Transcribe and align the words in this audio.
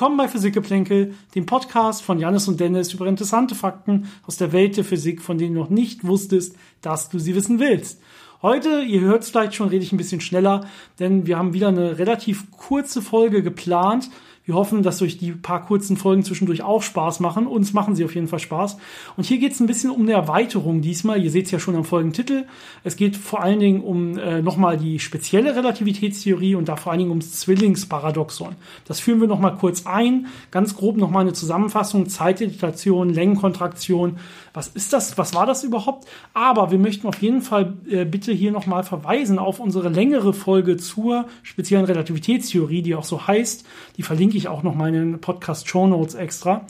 Willkommen 0.00 0.16
bei 0.16 0.28
Physikgeplänkel, 0.28 1.14
dem 1.34 1.44
Podcast 1.44 2.00
von 2.02 2.18
Janis 2.18 2.48
und 2.48 2.58
Dennis 2.58 2.94
über 2.94 3.06
interessante 3.06 3.54
Fakten 3.54 4.08
aus 4.26 4.38
der 4.38 4.50
Welt 4.50 4.78
der 4.78 4.84
Physik, 4.84 5.20
von 5.20 5.36
denen 5.36 5.54
du 5.54 5.60
noch 5.60 5.68
nicht 5.68 6.06
wusstest, 6.06 6.56
dass 6.80 7.10
du 7.10 7.18
sie 7.18 7.34
wissen 7.34 7.58
willst. 7.58 8.00
Heute, 8.40 8.80
ihr 8.80 9.02
hört 9.02 9.24
es 9.24 9.28
vielleicht 9.28 9.54
schon, 9.54 9.68
rede 9.68 9.84
ich 9.84 9.92
ein 9.92 9.98
bisschen 9.98 10.22
schneller, 10.22 10.66
denn 11.00 11.26
wir 11.26 11.36
haben 11.36 11.52
wieder 11.52 11.68
eine 11.68 11.98
relativ 11.98 12.50
kurze 12.50 13.02
Folge 13.02 13.42
geplant 13.42 14.08
wir 14.50 14.56
hoffen, 14.56 14.82
dass 14.82 15.00
euch 15.00 15.16
die 15.16 15.30
paar 15.30 15.64
kurzen 15.64 15.96
Folgen 15.96 16.24
zwischendurch 16.24 16.62
auch 16.62 16.82
Spaß 16.82 17.20
machen. 17.20 17.46
Uns 17.46 17.72
machen 17.72 17.94
sie 17.94 18.04
auf 18.04 18.16
jeden 18.16 18.26
Fall 18.26 18.40
Spaß. 18.40 18.78
Und 19.16 19.24
hier 19.24 19.38
geht 19.38 19.52
es 19.52 19.60
ein 19.60 19.68
bisschen 19.68 19.90
um 19.90 20.02
eine 20.02 20.12
Erweiterung 20.12 20.80
diesmal. 20.80 21.22
Ihr 21.22 21.30
seht 21.30 21.44
es 21.44 21.52
ja 21.52 21.60
schon 21.60 21.76
am 21.76 21.84
Folgentitel. 21.84 22.46
Es 22.82 22.96
geht 22.96 23.16
vor 23.16 23.42
allen 23.42 23.60
Dingen 23.60 23.80
um 23.80 24.18
äh, 24.18 24.42
nochmal 24.42 24.76
die 24.76 24.98
spezielle 24.98 25.54
Relativitätstheorie 25.54 26.56
und 26.56 26.68
da 26.68 26.74
vor 26.74 26.90
allen 26.90 26.98
Dingen 26.98 27.10
ums 27.10 27.38
Zwillingsparadoxon. 27.38 28.56
Das 28.86 28.98
führen 28.98 29.20
wir 29.20 29.28
nochmal 29.28 29.54
kurz 29.54 29.86
ein. 29.86 30.26
Ganz 30.50 30.74
grob 30.74 30.96
nochmal 30.96 31.22
eine 31.22 31.32
Zusammenfassung. 31.32 32.08
Zeitdilatation, 32.08 33.10
Längenkontraktion. 33.10 34.16
Was 34.52 34.66
ist 34.66 34.92
das? 34.92 35.16
Was 35.16 35.32
war 35.32 35.46
das 35.46 35.62
überhaupt? 35.62 36.08
Aber 36.34 36.72
wir 36.72 36.78
möchten 36.78 37.06
auf 37.06 37.22
jeden 37.22 37.42
Fall 37.42 37.74
äh, 37.88 38.04
bitte 38.04 38.32
hier 38.32 38.50
nochmal 38.50 38.82
verweisen 38.82 39.38
auf 39.38 39.60
unsere 39.60 39.90
längere 39.90 40.32
Folge 40.32 40.76
zur 40.76 41.26
speziellen 41.44 41.84
Relativitätstheorie, 41.84 42.82
die 42.82 42.96
auch 42.96 43.04
so 43.04 43.28
heißt. 43.28 43.64
Die 43.96 44.02
verlinke 44.02 44.30
verlinke 44.30 44.38
ich 44.40 44.48
auch 44.48 44.62
noch 44.62 44.74
mal 44.74 44.88
in 44.88 44.94
den 44.94 45.20
Podcast 45.20 45.68
Show 45.68 45.86
Notes 45.86 46.14
extra. 46.14 46.66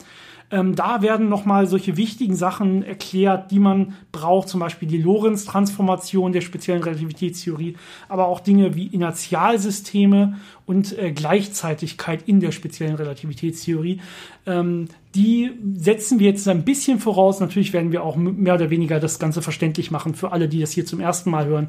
Ähm, 0.52 0.74
da 0.74 1.01
werden 1.01 1.29
nochmal 1.29 1.66
solche 1.66 1.96
wichtigen 1.96 2.35
Sachen 2.35 2.82
erklärt, 2.82 3.52
die 3.52 3.60
man 3.60 3.95
braucht, 4.10 4.49
zum 4.49 4.59
Beispiel 4.59 4.88
die 4.88 5.01
Lorentz-Transformation 5.01 6.32
der 6.32 6.40
speziellen 6.40 6.82
Relativitätstheorie, 6.82 7.77
aber 8.09 8.27
auch 8.27 8.40
Dinge 8.40 8.74
wie 8.74 8.88
Inertialsysteme 8.88 10.38
und 10.66 10.99
äh, 10.99 11.12
Gleichzeitigkeit 11.12 12.23
in 12.27 12.40
der 12.40 12.51
speziellen 12.51 12.96
Relativitätstheorie. 12.96 14.01
Ähm, 14.45 14.88
die 15.15 15.52
setzen 15.77 16.18
wir 16.18 16.29
jetzt 16.29 16.49
ein 16.49 16.65
bisschen 16.65 16.99
voraus. 16.99 17.38
Natürlich 17.38 17.73
werden 17.73 17.93
wir 17.93 18.02
auch 18.02 18.16
mehr 18.16 18.55
oder 18.55 18.71
weniger 18.71 18.99
das 18.99 19.21
Ganze 19.21 19.43
verständlich 19.43 19.93
machen 19.93 20.15
für 20.15 20.32
alle, 20.32 20.49
die 20.49 20.60
das 20.60 20.73
hier 20.73 20.87
zum 20.87 20.99
ersten 20.99 21.30
Mal 21.30 21.46
hören. 21.46 21.68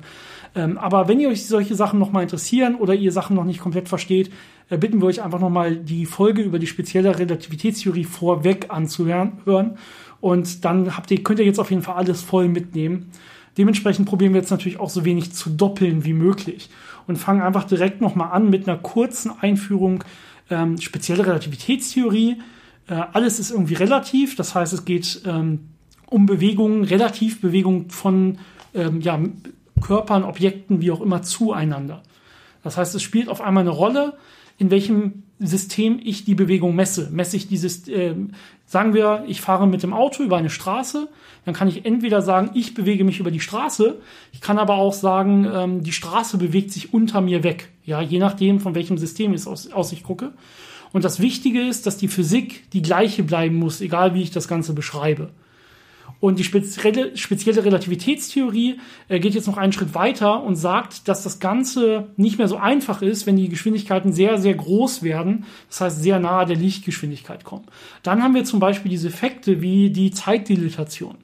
Ähm, 0.56 0.78
aber 0.78 1.08
wenn 1.08 1.20
ihr 1.20 1.30
euch 1.30 1.46
solche 1.46 1.76
Sachen 1.76 2.00
nochmal 2.00 2.24
interessieren 2.24 2.76
oder 2.76 2.94
ihr 2.94 3.12
Sachen 3.12 3.36
noch 3.36 3.46
nicht 3.46 3.60
komplett 3.60 3.90
versteht, 3.90 4.32
bitten 4.78 5.02
wir 5.02 5.08
euch 5.08 5.22
einfach 5.22 5.40
nochmal 5.40 5.76
die 5.76 6.06
Folge 6.06 6.42
über 6.42 6.60
die 6.60 6.68
spezielle 6.68 7.18
Relativitätstheorie 7.18 8.06
vorweg 8.06 8.68
anzuhören. 8.70 9.78
Und 10.22 10.64
dann 10.64 10.96
habt 10.96 11.12
ihr, 11.12 11.24
könnt 11.24 11.40
ihr 11.40 11.46
jetzt 11.46 11.60
auf 11.60 11.72
jeden 11.72 11.82
Fall 11.82 11.96
alles 11.96 12.22
voll 12.22 12.48
mitnehmen. 12.48 13.12
Dementsprechend 13.58 14.08
probieren 14.08 14.34
wir 14.34 14.40
jetzt 14.40 14.52
natürlich 14.52 14.80
auch 14.80 14.90
so 14.90 15.04
wenig 15.04 15.34
zu 15.34 15.50
doppeln 15.50 16.06
wie 16.06 16.14
möglich 16.14 16.70
und 17.08 17.18
fangen 17.18 17.42
einfach 17.42 17.66
direkt 17.66 18.00
nochmal 18.00 18.32
an 18.32 18.50
mit 18.50 18.68
einer 18.68 18.78
kurzen 18.78 19.32
Einführung. 19.42 20.04
Ähm, 20.50 20.80
spezielle 20.80 21.26
Relativitätstheorie. 21.26 22.38
Äh, 22.88 22.94
alles 22.94 23.40
ist 23.40 23.52
irgendwie 23.52 23.74
relativ, 23.74 24.36
das 24.36 24.56
heißt, 24.56 24.74
es 24.74 24.86
geht 24.86 25.22
ähm, 25.26 25.68
um 26.08 26.26
Bewegungen, 26.26 26.84
Relativbewegungen 26.84 27.90
von 27.90 28.38
ähm, 28.74 29.02
ja, 29.02 29.20
Körpern, 29.82 30.24
Objekten, 30.24 30.82
wie 30.82 30.92
auch 30.92 31.02
immer, 31.02 31.22
zueinander. 31.22 32.04
Das 32.64 32.78
heißt, 32.78 32.96
es 32.96 33.02
spielt 33.02 33.28
auf 33.28 33.42
einmal 33.42 33.62
eine 33.62 33.72
Rolle, 33.72 34.14
in 34.62 34.70
welchem 34.70 35.24
System 35.40 36.00
ich 36.04 36.24
die 36.24 36.36
Bewegung 36.36 36.76
messe. 36.76 37.10
Messe 37.12 37.36
ich 37.36 37.48
dieses, 37.48 37.88
äh, 37.88 38.14
sagen 38.68 38.94
wir, 38.94 39.24
ich 39.28 39.42
fahre 39.42 39.68
mit 39.68 39.82
dem 39.82 39.92
Auto 39.92 40.22
über 40.22 40.38
eine 40.38 40.52
Straße, 40.52 41.10
dann 41.46 41.56
kann 41.56 41.68
ich 41.68 41.84
entweder 41.84 42.22
sagen, 42.22 42.52
ich 42.54 42.76
bewege 42.76 43.04
mich 43.04 43.20
über 43.20 43.32
die 43.32 43.40
Straße, 43.40 43.98
ich 44.32 44.40
kann 44.40 44.60
aber 44.60 44.76
auch 44.76 44.94
sagen, 44.94 45.48
ähm, 45.52 45.84
die 45.84 45.94
Straße 45.94 46.38
bewegt 46.38 46.72
sich 46.72 46.94
unter 46.94 47.22
mir 47.22 47.44
weg. 47.44 47.70
Ja, 47.84 48.02
je 48.02 48.20
nachdem, 48.20 48.60
von 48.60 48.76
welchem 48.76 49.00
System 49.00 49.34
ich 49.34 49.48
aus, 49.48 49.72
aus 49.72 49.92
ich 49.94 50.04
gucke. 50.04 50.32
Und 50.94 51.06
das 51.06 51.20
Wichtige 51.20 51.68
ist, 51.68 51.88
dass 51.88 51.98
die 51.98 52.08
Physik 52.08 52.70
die 52.72 52.84
gleiche 52.84 53.24
bleiben 53.24 53.56
muss, 53.56 53.82
egal 53.82 54.14
wie 54.14 54.22
ich 54.22 54.30
das 54.30 54.48
Ganze 54.48 54.74
beschreibe. 54.74 55.32
Und 56.22 56.38
die 56.38 56.44
spezielle, 56.44 57.66
Relativitätstheorie 57.66 58.80
äh, 59.10 59.20
geht 59.20 59.34
jetzt 59.34 59.48
noch 59.48 59.58
einen 59.58 59.74
Schritt 59.74 59.96
weiter 59.96 60.44
und 60.44 60.56
sagt, 60.56 61.08
dass 61.08 61.24
das 61.24 61.40
Ganze 61.40 62.10
nicht 62.16 62.38
mehr 62.38 62.48
so 62.48 62.58
einfach 62.58 63.02
ist, 63.02 63.26
wenn 63.26 63.36
die 63.36 63.50
Geschwindigkeiten 63.50 64.14
sehr, 64.14 64.38
sehr 64.38 64.54
groß 64.54 65.02
werden, 65.02 65.46
das 65.68 65.82
heißt 65.82 66.04
sehr 66.04 66.20
nahe 66.20 66.46
der 66.46 66.56
Lichtgeschwindigkeit 66.56 67.44
kommen. 67.44 67.66
Dann 68.04 68.22
haben 68.22 68.36
wir 68.36 68.46
zum 68.46 68.60
Beispiel 68.60 68.92
diese 68.92 69.08
Effekte 69.08 69.62
wie 69.62 69.90
die 69.90 70.12
Zeitdilatation. 70.12 71.18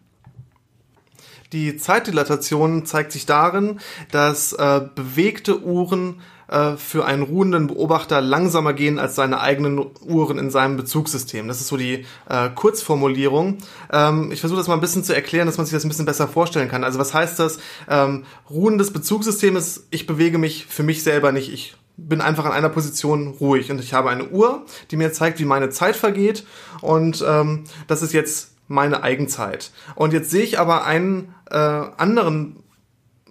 Die 1.53 1.77
Zeitdilatation 1.77 2.85
zeigt 2.87 3.11
sich 3.11 3.27
darin, 3.27 3.79
dass 4.11 4.51
äh, 4.53 4.81
bewegte 4.95 5.61
Uhren 5.61 6.21
äh, 6.47 6.77
für 6.77 7.05
einen 7.05 7.23
ruhenden 7.23 7.67
Beobachter 7.67 8.21
langsamer 8.21 8.73
gehen 8.73 8.99
als 8.99 9.15
seine 9.15 9.39
eigenen 9.41 9.85
Uhren 10.01 10.37
in 10.37 10.49
seinem 10.49 10.77
Bezugssystem. 10.77 11.47
Das 11.47 11.59
ist 11.59 11.67
so 11.67 11.77
die 11.77 12.05
äh, 12.29 12.49
Kurzformulierung. 12.53 13.57
Ähm, 13.91 14.31
ich 14.31 14.39
versuche 14.39 14.59
das 14.59 14.67
mal 14.67 14.75
ein 14.75 14.81
bisschen 14.81 15.03
zu 15.03 15.13
erklären, 15.13 15.47
dass 15.47 15.57
man 15.57 15.65
sich 15.65 15.73
das 15.73 15.83
ein 15.83 15.89
bisschen 15.89 16.05
besser 16.05 16.27
vorstellen 16.27 16.69
kann. 16.69 16.83
Also 16.83 16.99
was 16.99 17.13
heißt 17.13 17.39
das? 17.39 17.59
Ähm, 17.89 18.23
ruhendes 18.49 18.91
Bezugssystem 18.91 19.55
ist, 19.55 19.87
ich 19.89 20.07
bewege 20.07 20.37
mich 20.37 20.65
für 20.65 20.83
mich 20.83 21.03
selber 21.03 21.31
nicht. 21.31 21.51
Ich 21.51 21.75
bin 21.97 22.21
einfach 22.21 22.45
an 22.45 22.51
einer 22.51 22.69
Position 22.69 23.27
ruhig 23.39 23.71
und 23.71 23.79
ich 23.79 23.93
habe 23.93 24.09
eine 24.09 24.29
Uhr, 24.29 24.65
die 24.91 24.97
mir 24.97 25.11
zeigt, 25.11 25.39
wie 25.39 25.45
meine 25.45 25.69
Zeit 25.69 25.95
vergeht 25.95 26.45
und 26.81 27.25
ähm, 27.27 27.63
das 27.87 28.03
ist 28.03 28.13
jetzt 28.13 28.51
meine 28.67 29.03
Eigenzeit. 29.03 29.71
Und 29.95 30.13
jetzt 30.13 30.29
sehe 30.29 30.43
ich 30.43 30.59
aber 30.59 30.85
einen 30.85 31.33
äh, 31.49 31.57
anderen 31.57 32.57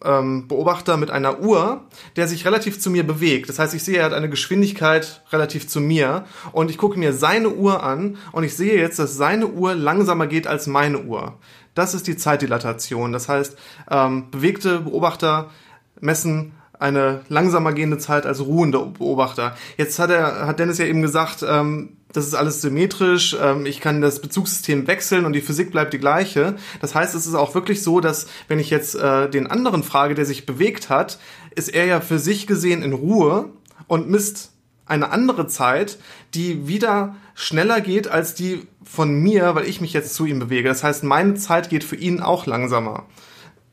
ähm, 0.05 0.49
Beobachter 0.49 0.97
mit 0.97 1.11
einer 1.11 1.41
Uhr, 1.41 1.83
der 2.17 2.29
sich 2.29 2.45
relativ 2.45 2.81
zu 2.81 2.91
mir 2.91 3.07
bewegt. 3.07 3.49
Das 3.49 3.59
heißt, 3.59 3.75
ich 3.75 3.83
sehe, 3.83 3.99
er 3.99 4.05
hat 4.05 4.13
eine 4.13 4.29
Geschwindigkeit 4.29 5.23
relativ 5.33 5.69
zu 5.69 5.81
mir 5.81 6.25
und 6.53 6.71
ich 6.71 6.79
gucke 6.79 6.99
mir 6.99 7.13
seine 7.13 7.51
Uhr 7.51 7.83
an 7.83 8.17
und 8.33 8.45
ich 8.45 8.57
sehe 8.57 8.79
jetzt, 8.79 8.99
dass 8.99 9.17
seine 9.17 9.49
Uhr 9.49 9.75
langsamer 9.75 10.27
geht 10.27 10.47
als 10.47 10.67
meine 10.67 11.03
Uhr. 11.03 11.35
Das 11.75 11.95
ist 11.95 12.07
die 12.07 12.17
Zeitdilatation. 12.17 13.13
Das 13.13 13.29
heißt, 13.29 13.57
ähm, 13.91 14.31
bewegte 14.31 14.81
Beobachter 14.81 15.51
messen 16.01 16.53
eine 16.79 17.23
langsamer 17.29 17.73
gehende 17.73 17.99
Zeit 17.99 18.27
als 18.27 18.41
ruhende 18.41 18.79
Beobachter. 18.79 19.57
Jetzt 19.77 19.99
hat 19.99 20.11
er, 20.11 20.47
hat 20.47 20.59
Dennis 20.59 20.79
ja 20.79 20.87
eben 20.87 21.03
gesagt, 21.03 21.45
ähm, 21.47 21.97
das 22.17 22.27
ist 22.27 22.35
alles 22.35 22.63
symmetrisch, 22.63 23.37
ähm, 23.41 23.67
ich 23.67 23.81
kann 23.81 24.01
das 24.01 24.21
Bezugssystem 24.21 24.87
wechseln 24.87 25.25
und 25.27 25.35
die 25.35 25.41
Physik 25.41 25.71
bleibt 25.71 25.93
die 25.93 25.99
gleiche. 25.99 26.57
Das 26.81 26.95
heißt, 26.95 27.15
es 27.15 27.27
ist 27.27 27.35
auch 27.35 27.55
wirklich 27.55 27.83
so, 27.83 28.01
dass 28.01 28.27
wenn 28.49 28.59
ich 28.59 28.71
jetzt 28.71 28.95
äh, 28.95 29.29
den 29.29 29.47
anderen 29.47 29.83
frage, 29.83 30.15
der 30.15 30.25
sich 30.25 30.47
bewegt 30.47 30.89
hat, 30.89 31.19
ist 31.55 31.69
er 31.69 31.85
ja 31.85 32.01
für 32.01 32.19
sich 32.19 32.47
gesehen 32.47 32.83
in 32.83 32.93
Ruhe 32.93 33.51
und 33.87 34.09
misst 34.09 34.53
eine 34.87 35.11
andere 35.11 35.47
Zeit, 35.47 35.99
die 36.35 36.67
wieder 36.67 37.17
schneller 37.35 37.81
geht 37.81 38.09
als 38.09 38.35
die 38.35 38.67
von 38.85 39.15
mir, 39.15 39.55
weil 39.55 39.67
ich 39.67 39.81
mich 39.81 39.93
jetzt 39.93 40.15
zu 40.15 40.25
ihm 40.25 40.39
bewege. 40.39 40.69
Das 40.69 40.85
heißt, 40.85 41.05
meine 41.05 41.35
Zeit 41.35 41.69
geht 41.69 41.85
für 41.85 41.97
ihn 41.97 42.21
auch 42.21 42.47
langsamer. 42.47 43.07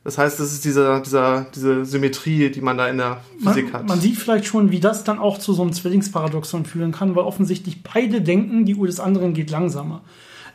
Das 0.04 0.18
heißt, 0.18 0.40
das 0.40 0.52
ist 0.52 0.66
diese, 0.66 1.02
dieser, 1.06 1.46
diese 1.56 1.86
Symmetrie, 1.86 2.50
die 2.50 2.60
man 2.60 2.78
da 2.78 2.90
in 2.90 2.98
der 2.98 3.22
Physik 3.42 3.66
man, 3.66 3.74
hat. 3.74 3.88
Man 3.88 4.02
sieht 4.02 4.18
vielleicht 4.18 4.46
schon, 4.46 4.70
wie 4.70 4.82
das 4.82 5.06
dann 5.06 5.18
auch 5.18 5.38
zu 5.38 5.54
so 5.54 5.62
einem 5.62 5.72
Zwillingsparadoxon 5.72 6.66
führen 6.66 6.92
kann, 6.92 7.16
weil 7.16 7.24
offensichtlich 7.24 7.84
beide 7.84 8.22
denken, 8.22 8.66
die 8.66 8.76
Uhr 8.76 8.88
des 8.88 9.00
anderen 9.00 9.34
geht 9.34 9.50
langsamer. 9.50 10.02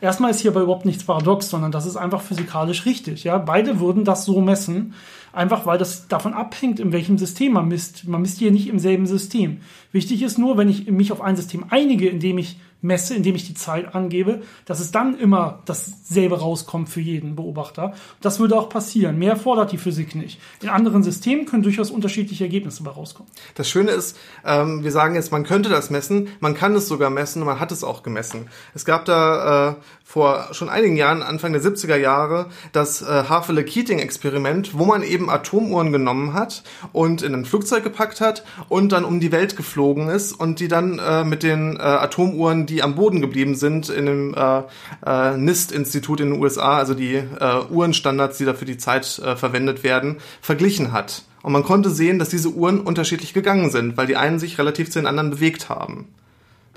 Erstmal 0.01 0.31
ist 0.31 0.39
hier 0.39 0.51
aber 0.51 0.61
überhaupt 0.61 0.85
nichts 0.85 1.03
paradox, 1.03 1.49
sondern 1.49 1.71
das 1.71 1.85
ist 1.85 1.97
einfach 1.97 2.21
physikalisch 2.21 2.85
richtig. 2.85 3.23
Ja, 3.23 3.37
beide 3.37 3.79
würden 3.79 4.05
das 4.05 4.23
so 4.23 4.39
messen, 4.39 4.93
einfach 5.33 5.65
weil 5.65 5.77
das 5.77 6.07
davon 6.07 6.33
abhängt, 6.33 6.79
in 6.79 6.93
welchem 6.93 7.17
System 7.17 7.53
man 7.53 7.67
misst. 7.67 8.07
Man 8.07 8.21
misst 8.21 8.39
hier 8.39 8.51
nicht 8.51 8.67
im 8.67 8.79
selben 8.79 9.07
System. 9.07 9.57
Wichtig 9.91 10.21
ist 10.21 10.37
nur, 10.37 10.57
wenn 10.57 10.69
ich 10.69 10.89
mich 10.89 11.11
auf 11.11 11.21
ein 11.21 11.35
System 11.35 11.65
einige, 11.69 12.07
in 12.07 12.19
dem 12.19 12.37
ich 12.37 12.57
messe, 12.81 13.15
indem 13.15 13.35
ich 13.35 13.45
die 13.45 13.53
Zeit 13.53 13.93
angebe, 13.93 14.41
dass 14.65 14.79
es 14.79 14.91
dann 14.91 15.17
immer 15.19 15.61
dasselbe 15.65 16.39
rauskommt 16.39 16.89
für 16.89 17.01
jeden 17.01 17.35
Beobachter. 17.35 17.93
Das 18.21 18.39
würde 18.39 18.57
auch 18.57 18.69
passieren. 18.69 19.17
Mehr 19.17 19.35
fordert 19.35 19.71
die 19.71 19.77
Physik 19.77 20.15
nicht. 20.15 20.39
In 20.61 20.69
anderen 20.69 21.03
Systemen 21.03 21.45
können 21.45 21.63
durchaus 21.63 21.91
unterschiedliche 21.91 22.45
Ergebnisse 22.45 22.83
dabei 22.83 22.95
rauskommen. 22.95 23.31
Das 23.55 23.69
Schöne 23.69 23.91
ist, 23.91 24.17
ähm, 24.45 24.83
wir 24.83 24.91
sagen 24.91 25.15
jetzt, 25.15 25.31
man 25.31 25.43
könnte 25.43 25.69
das 25.69 25.89
messen, 25.89 26.29
man 26.39 26.53
kann 26.53 26.75
es 26.75 26.87
sogar 26.87 27.09
messen 27.09 27.41
und 27.41 27.47
man 27.47 27.59
hat 27.59 27.71
es 27.71 27.83
auch 27.83 28.03
gemessen. 28.03 28.47
Es 28.73 28.85
gab 28.85 29.05
da 29.05 29.71
äh, 29.71 29.75
vor 30.09 30.47
schon 30.53 30.69
einigen 30.69 30.95
Jahren, 30.95 31.21
Anfang 31.21 31.53
der 31.53 31.61
70er 31.61 31.95
Jahre, 31.95 32.47
das 32.71 33.01
äh, 33.03 33.05
Havele-Keating-Experiment, 33.05 34.77
wo 34.77 34.85
man 34.85 35.03
eben 35.03 35.29
Atomuhren 35.29 35.91
genommen 35.91 36.33
hat 36.33 36.63
und 36.93 37.21
in 37.21 37.35
ein 37.35 37.45
Flugzeug 37.45 37.83
gepackt 37.83 38.19
hat 38.19 38.43
und 38.69 38.91
dann 38.91 39.05
um 39.05 39.19
die 39.19 39.31
Welt 39.31 39.55
geflogen 39.55 40.07
ist 40.07 40.31
und 40.31 40.61
die 40.61 40.67
dann 40.67 40.97
äh, 40.97 41.23
mit 41.23 41.43
den 41.43 41.75
äh, 41.75 41.81
Atomuhren, 41.81 42.65
die 42.69 42.83
am 42.83 42.95
Boden 42.95 43.21
geblieben 43.21 43.55
sind, 43.55 43.89
in 43.89 44.05
dem 44.05 44.33
äh, 44.35 44.61
äh, 45.05 45.37
NIST-Institut 45.37 46.19
in 46.21 46.31
den 46.31 46.41
USA, 46.41 46.77
also 46.77 46.93
die 46.93 47.15
äh, 47.15 47.61
Uhrenstandards, 47.69 48.37
die 48.37 48.45
dafür 48.45 48.67
die 48.67 48.77
Zeit 48.77 49.19
äh, 49.19 49.35
verwendet 49.35 49.83
werden, 49.83 50.17
verglichen 50.41 50.91
hat. 50.91 51.23
Und 51.41 51.53
man 51.53 51.63
konnte 51.63 51.89
sehen, 51.89 52.19
dass 52.19 52.29
diese 52.29 52.49
Uhren 52.49 52.81
unterschiedlich 52.81 53.33
gegangen 53.33 53.71
sind, 53.71 53.97
weil 53.97 54.07
die 54.07 54.17
einen 54.17 54.39
sich 54.39 54.57
relativ 54.57 54.89
zu 54.91 54.99
den 54.99 55.07
anderen 55.07 55.29
bewegt 55.29 55.69
haben. 55.69 56.07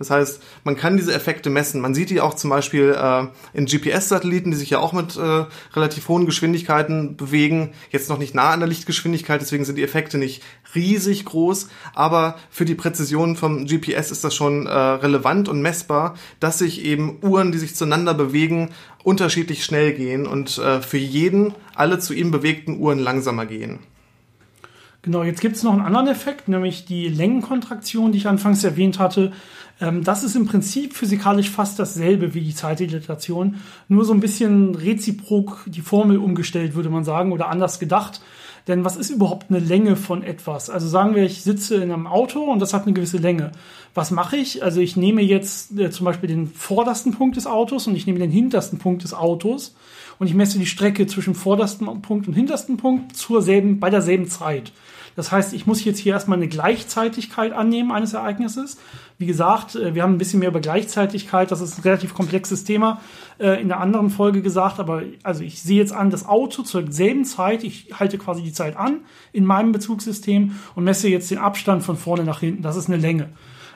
Das 0.02 0.10
heißt, 0.10 0.43
man 0.64 0.75
kann 0.76 0.96
diese 0.96 1.14
Effekte 1.14 1.49
messen. 1.49 1.81
Man 1.81 1.94
sieht 1.94 2.10
die 2.10 2.20
auch 2.20 2.34
zum 2.34 2.50
Beispiel 2.50 2.96
äh, 2.99 3.26
in 3.56 3.66
GPS-Satelliten, 3.66 4.50
die 4.50 4.56
sich 4.56 4.70
ja 4.70 4.81
auch 4.81 4.93
mit 4.93 5.16
äh, 5.16 5.44
relativ 5.75 6.08
hohen 6.08 6.26
Geschwindigkeiten 6.26 7.16
bewegen. 7.16 7.72
Jetzt 7.90 8.08
noch 8.08 8.19
nicht 8.19 8.34
nah 8.34 8.50
an 8.50 8.58
der 8.58 8.69
Lichtgeschwindigkeit, 8.69 9.40
deswegen 9.40 9.64
sind 9.64 9.78
die 9.78 9.84
Effekte 9.84 10.19
nicht 10.19 10.43
riesig 10.75 11.25
groß. 11.25 11.69
Aber 11.94 12.37
für 12.50 12.64
die 12.64 12.75
Präzision 12.75 13.37
vom 13.37 13.66
GPS 13.66 14.10
ist 14.10 14.25
das 14.25 14.34
schon 14.34 14.66
äh, 14.66 14.72
relevant 14.72 15.49
und 15.49 15.62
messbar, 15.62 16.16
dass 16.40 16.58
sich 16.58 16.84
eben 16.84 17.19
Uhren, 17.22 17.52
die 17.52 17.58
sich 17.58 17.76
zueinander 17.76 18.14
bewegen, 18.14 18.70
unterschiedlich 19.05 19.64
schnell 19.64 19.93
gehen 19.93 20.26
und 20.26 20.58
äh, 20.58 20.82
für 20.82 20.98
jeden 20.98 21.55
alle 21.76 22.00
zu 22.00 22.12
ihm 22.12 22.32
bewegten 22.32 22.81
Uhren 22.81 22.98
langsamer 22.98 23.46
gehen. 23.46 23.78
Genau, 25.02 25.25
jetzt 25.25 25.40
gibt 25.40 25.56
es 25.56 25.64
noch 25.64 25.72
einen 25.72 25.82
anderen 25.82 26.06
Effekt, 26.06 26.46
nämlich 26.46 26.84
die 26.84 27.08
Längenkontraktion, 27.08 28.12
die 28.12 28.19
ich 28.19 28.28
anfangs 28.28 28.62
erwähnt 28.62 29.00
hatte. 29.00 29.32
Ähm, 29.81 30.04
das 30.04 30.22
ist 30.22 30.37
im 30.37 30.46
Prinzip 30.46 30.94
physikalisch 30.94 31.50
fast 31.50 31.76
dasselbe 31.81 32.34
wie 32.34 32.40
die 32.40 32.54
Zeitdilatation, 32.54 33.56
nur 33.88 34.04
so 34.04 34.14
ein 34.14 34.20
bisschen 34.20 34.76
reziprok 34.76 35.64
die 35.66 35.81
Formel 35.81 36.19
umgestellt, 36.19 36.76
würde 36.76 36.88
man 36.88 37.02
sagen, 37.02 37.32
oder 37.32 37.49
anders 37.49 37.81
gedacht. 37.81 38.20
Denn 38.68 38.84
was 38.84 38.96
ist 38.96 39.10
überhaupt 39.10 39.50
eine 39.50 39.58
Länge 39.58 39.96
von 39.96 40.22
etwas? 40.22 40.70
Also 40.70 40.86
sagen 40.86 41.14
wir, 41.14 41.24
ich 41.24 41.42
sitze 41.42 41.76
in 41.76 41.90
einem 41.90 42.06
Auto 42.06 42.40
und 42.44 42.60
das 42.60 42.72
hat 42.72 42.84
eine 42.84 42.92
gewisse 42.92 43.18
Länge. 43.18 43.52
Was 43.94 44.10
mache 44.10 44.36
ich? 44.36 44.62
Also 44.62 44.80
ich 44.80 44.96
nehme 44.96 45.22
jetzt 45.22 45.76
äh, 45.78 45.90
zum 45.90 46.06
Beispiel 46.06 46.28
den 46.28 46.46
vordersten 46.46 47.12
Punkt 47.12 47.36
des 47.36 47.46
Autos 47.46 47.86
und 47.86 47.96
ich 47.96 48.06
nehme 48.06 48.18
den 48.18 48.30
hintersten 48.30 48.78
Punkt 48.78 49.02
des 49.02 49.14
Autos 49.14 49.74
und 50.18 50.28
ich 50.28 50.34
messe 50.34 50.58
die 50.58 50.66
Strecke 50.66 51.06
zwischen 51.06 51.34
vordersten 51.34 52.02
Punkt 52.02 52.28
und 52.28 52.34
hintersten 52.34 52.76
Punkt 52.76 53.16
zur 53.16 53.42
selben, 53.42 53.80
bei 53.80 53.90
derselben 53.90 54.28
Zeit. 54.28 54.72
Das 55.16 55.30
heißt, 55.30 55.52
ich 55.52 55.66
muss 55.66 55.84
jetzt 55.84 55.98
hier 55.98 56.14
erstmal 56.14 56.38
eine 56.38 56.48
Gleichzeitigkeit 56.48 57.52
annehmen 57.52 57.92
eines 57.92 58.12
Ereignisses. 58.14 58.78
Wie 59.18 59.26
gesagt, 59.26 59.74
äh, 59.76 59.94
wir 59.94 60.02
haben 60.02 60.14
ein 60.14 60.18
bisschen 60.18 60.40
mehr 60.40 60.48
über 60.48 60.60
Gleichzeitigkeit, 60.60 61.50
das 61.50 61.60
ist 61.60 61.78
ein 61.78 61.82
relativ 61.82 62.14
komplexes 62.14 62.64
Thema, 62.64 63.00
äh, 63.38 63.60
in 63.60 63.68
der 63.68 63.80
anderen 63.80 64.10
Folge 64.10 64.42
gesagt, 64.42 64.80
aber 64.80 65.02
also 65.22 65.42
ich 65.42 65.62
sehe 65.62 65.78
jetzt 65.78 65.92
an 65.92 66.10
das 66.10 66.26
Auto 66.26 66.62
zur 66.62 66.90
selben 66.90 67.24
Zeit, 67.24 67.64
ich 67.64 67.88
halte 67.98 68.18
quasi 68.18 68.42
die 68.42 68.52
Zeit 68.52 68.76
an 68.76 69.00
in 69.32 69.44
meinem 69.44 69.72
Bezugssystem 69.72 70.56
und 70.74 70.84
messe 70.84 71.08
jetzt 71.08 71.30
den 71.30 71.38
Abstand 71.38 71.82
von 71.82 71.96
vorne 71.96 72.24
nach 72.24 72.40
hinten, 72.40 72.62
das 72.62 72.76
ist 72.76 72.88
eine 72.88 72.96
Länge. 72.96 73.30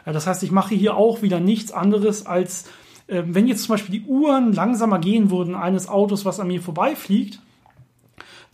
Das 0.04 0.26
heißt, 0.26 0.42
ich 0.44 0.52
mache 0.52 0.74
hier 0.74 0.96
auch 0.96 1.22
wieder 1.22 1.40
nichts 1.40 1.72
anderes 1.72 2.26
als 2.26 2.66
äh, 3.08 3.22
wenn 3.26 3.46
jetzt 3.46 3.64
zum 3.64 3.74
Beispiel 3.74 4.00
die 4.00 4.06
Uhren 4.06 4.52
langsamer 4.52 4.98
gehen 4.98 5.30
würden 5.30 5.54
eines 5.54 5.88
Autos, 5.88 6.24
was 6.24 6.40
an 6.40 6.48
mir 6.48 6.60
vorbeifliegt, 6.60 7.40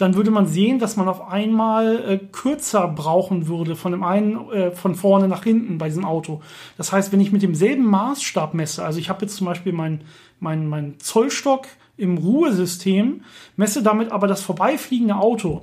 dann 0.03 0.17
würde 0.17 0.33
man 0.33 0.47
sehen, 0.47 0.81
dass 0.81 0.97
man 0.97 1.09
auf 1.09 1.29
einmal 1.31 2.11
äh, 2.11 2.19
kürzer 2.19 2.89
brauchen 2.89 3.47
würde 3.47 3.77
von 3.77 3.93
dem 3.93 4.03
einen 4.03 4.51
äh, 4.51 4.73
von 4.73 4.97
vorne 4.97 5.29
nach 5.29 5.45
hinten 5.45 5.79
bei 5.79 5.89
diesem 5.89 6.05
Auto. 6.05 6.43
Das 6.77 6.93
heißt, 6.93 7.13
wenn 7.13 7.21
ich 7.21 7.31
mit 7.31 7.43
demselben 7.43 7.87
Maßstab 7.87 8.53
messe, 8.53 8.85
also 8.85 8.99
ich 8.99 9.09
habe 9.09 9.23
jetzt 9.23 9.37
zum 9.37 9.47
Beispiel 9.47 9.73
meinen 9.73 10.03
mein, 10.41 10.67
mein 10.67 10.99
Zollstock 10.99 11.69
im 11.97 12.19
Ruhesystem, 12.19 13.23
messe 13.57 13.85
damit 13.85 14.11
aber 14.11 14.27
das 14.27 14.43
vorbeifliegende 14.43 15.15
Auto. 15.15 15.63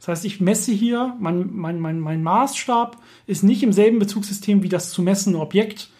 Das 0.00 0.08
heißt, 0.08 0.24
ich 0.24 0.40
messe 0.40 0.72
hier, 0.72 1.14
mein, 1.20 1.50
mein, 1.52 1.78
mein, 1.78 2.00
mein 2.00 2.24
Maßstab 2.24 2.96
ist 3.26 3.44
nicht 3.44 3.62
im 3.62 3.72
selben 3.72 4.00
Bezugssystem 4.00 4.64
wie 4.64 4.68
das 4.68 4.90
zu 4.90 5.00
messende 5.00 5.38
Objekt, 5.38 5.90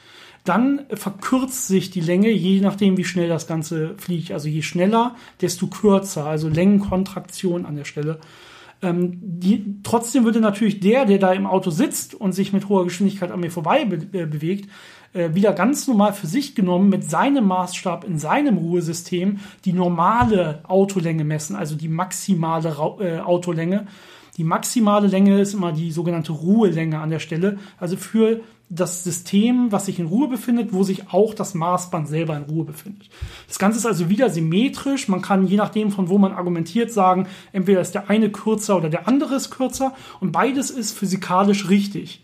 dann 0.48 0.86
verkürzt 0.92 1.68
sich 1.68 1.90
die 1.90 2.00
Länge, 2.00 2.30
je 2.30 2.60
nachdem, 2.60 2.96
wie 2.96 3.04
schnell 3.04 3.28
das 3.28 3.46
Ganze 3.46 3.94
fliegt. 3.98 4.32
Also 4.32 4.48
je 4.48 4.62
schneller, 4.62 5.16
desto 5.40 5.66
kürzer, 5.66 6.26
also 6.26 6.48
Längenkontraktion 6.48 7.66
an 7.66 7.76
der 7.76 7.84
Stelle. 7.84 8.18
Ähm, 8.82 9.18
die, 9.22 9.80
trotzdem 9.82 10.24
würde 10.24 10.40
natürlich 10.40 10.80
der, 10.80 11.06
der 11.06 11.18
da 11.18 11.32
im 11.32 11.46
Auto 11.46 11.70
sitzt 11.70 12.14
und 12.14 12.32
sich 12.32 12.52
mit 12.52 12.68
hoher 12.68 12.84
Geschwindigkeit 12.84 13.30
an 13.30 13.40
mir 13.40 13.50
vorbei 13.50 13.84
be 13.84 13.96
äh, 14.18 14.26
bewegt, 14.26 14.70
äh, 15.14 15.34
wieder 15.34 15.52
ganz 15.52 15.88
normal 15.88 16.12
für 16.12 16.26
sich 16.26 16.54
genommen 16.54 16.90
mit 16.90 17.08
seinem 17.08 17.46
Maßstab 17.46 18.04
in 18.04 18.18
seinem 18.18 18.58
Ruhesystem 18.58 19.38
die 19.64 19.72
normale 19.72 20.60
Autolänge 20.68 21.24
messen, 21.24 21.56
also 21.56 21.74
die 21.74 21.88
maximale 21.88 22.78
Ra 22.78 22.96
äh, 23.00 23.18
Autolänge. 23.20 23.86
Die 24.36 24.44
maximale 24.44 25.06
Länge 25.06 25.40
ist 25.40 25.54
immer 25.54 25.72
die 25.72 25.90
sogenannte 25.90 26.32
Ruhelänge 26.32 26.98
an 26.98 27.08
der 27.08 27.20
Stelle. 27.20 27.58
Also 27.78 27.96
für 27.96 28.40
das 28.68 29.04
System, 29.04 29.70
was 29.70 29.86
sich 29.86 29.98
in 29.98 30.06
Ruhe 30.06 30.28
befindet, 30.28 30.72
wo 30.72 30.82
sich 30.82 31.12
auch 31.12 31.34
das 31.34 31.54
Maßband 31.54 32.08
selber 32.08 32.36
in 32.36 32.44
Ruhe 32.44 32.64
befindet. 32.64 33.08
Das 33.46 33.58
Ganze 33.58 33.78
ist 33.78 33.86
also 33.86 34.08
wieder 34.08 34.28
symmetrisch. 34.28 35.08
Man 35.08 35.22
kann 35.22 35.46
je 35.46 35.56
nachdem, 35.56 35.92
von 35.92 36.08
wo 36.08 36.18
man 36.18 36.32
argumentiert, 36.32 36.90
sagen, 36.90 37.28
entweder 37.52 37.80
ist 37.80 37.94
der 37.94 38.10
eine 38.10 38.30
kürzer 38.30 38.76
oder 38.76 38.88
der 38.88 39.06
andere 39.06 39.36
ist 39.36 39.50
kürzer 39.50 39.94
und 40.20 40.32
beides 40.32 40.70
ist 40.70 40.98
physikalisch 40.98 41.68
richtig 41.68 42.22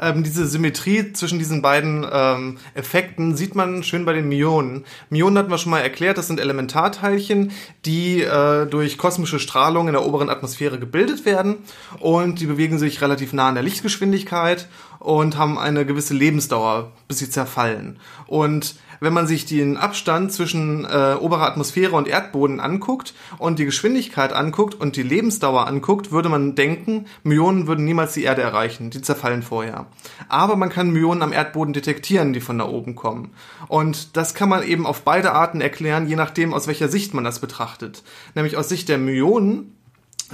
ähm, 0.00 0.22
diese 0.24 0.46
Symmetrie 0.46 1.12
zwischen 1.12 1.38
diesen 1.38 1.62
beiden 1.62 2.06
ähm, 2.10 2.58
Effekten 2.74 3.36
sieht 3.36 3.54
man 3.54 3.82
schön 3.82 4.04
bei 4.04 4.12
den 4.12 4.28
Myonen. 4.28 4.84
Myonen 5.10 5.38
hatten 5.38 5.50
wir 5.50 5.58
schon 5.58 5.70
mal 5.70 5.80
erklärt, 5.80 6.18
das 6.18 6.26
sind 6.26 6.40
Elementarteilchen, 6.40 7.52
die 7.84 8.22
äh, 8.22 8.66
durch 8.66 8.98
kosmische 8.98 9.38
Strahlung 9.38 9.86
in 9.88 9.92
der 9.92 10.04
oberen 10.04 10.30
Atmosphäre 10.30 10.78
gebildet 10.78 11.24
werden 11.24 11.58
und 12.00 12.40
die 12.40 12.46
bewegen 12.46 12.78
sich 12.78 13.00
relativ 13.00 13.32
nah 13.32 13.48
an 13.48 13.54
der 13.54 13.64
Lichtgeschwindigkeit 13.64 14.68
und 15.04 15.36
haben 15.36 15.58
eine 15.58 15.84
gewisse 15.84 16.14
Lebensdauer, 16.14 16.90
bis 17.08 17.18
sie 17.18 17.28
zerfallen. 17.28 17.98
Und 18.26 18.76
wenn 19.00 19.12
man 19.12 19.26
sich 19.26 19.44
den 19.44 19.76
Abstand 19.76 20.32
zwischen 20.32 20.86
äh, 20.86 21.16
oberer 21.20 21.42
Atmosphäre 21.42 21.94
und 21.94 22.08
Erdboden 22.08 22.58
anguckt 22.58 23.12
und 23.36 23.58
die 23.58 23.66
Geschwindigkeit 23.66 24.32
anguckt 24.32 24.74
und 24.74 24.96
die 24.96 25.02
Lebensdauer 25.02 25.66
anguckt, 25.66 26.10
würde 26.10 26.30
man 26.30 26.54
denken, 26.54 27.04
Myonen 27.22 27.66
würden 27.66 27.84
niemals 27.84 28.14
die 28.14 28.22
Erde 28.22 28.40
erreichen. 28.40 28.88
Die 28.88 29.02
zerfallen 29.02 29.42
vorher. 29.42 29.84
Aber 30.30 30.56
man 30.56 30.70
kann 30.70 30.90
Myonen 30.90 31.22
am 31.22 31.34
Erdboden 31.34 31.74
detektieren, 31.74 32.32
die 32.32 32.40
von 32.40 32.56
da 32.56 32.64
oben 32.64 32.94
kommen. 32.94 33.34
Und 33.68 34.16
das 34.16 34.32
kann 34.32 34.48
man 34.48 34.62
eben 34.62 34.86
auf 34.86 35.02
beide 35.02 35.32
Arten 35.32 35.60
erklären, 35.60 36.08
je 36.08 36.16
nachdem, 36.16 36.54
aus 36.54 36.66
welcher 36.66 36.88
Sicht 36.88 37.12
man 37.12 37.24
das 37.24 37.40
betrachtet. 37.40 38.04
Nämlich 38.34 38.56
aus 38.56 38.70
Sicht 38.70 38.88
der 38.88 38.96
Myonen, 38.96 39.76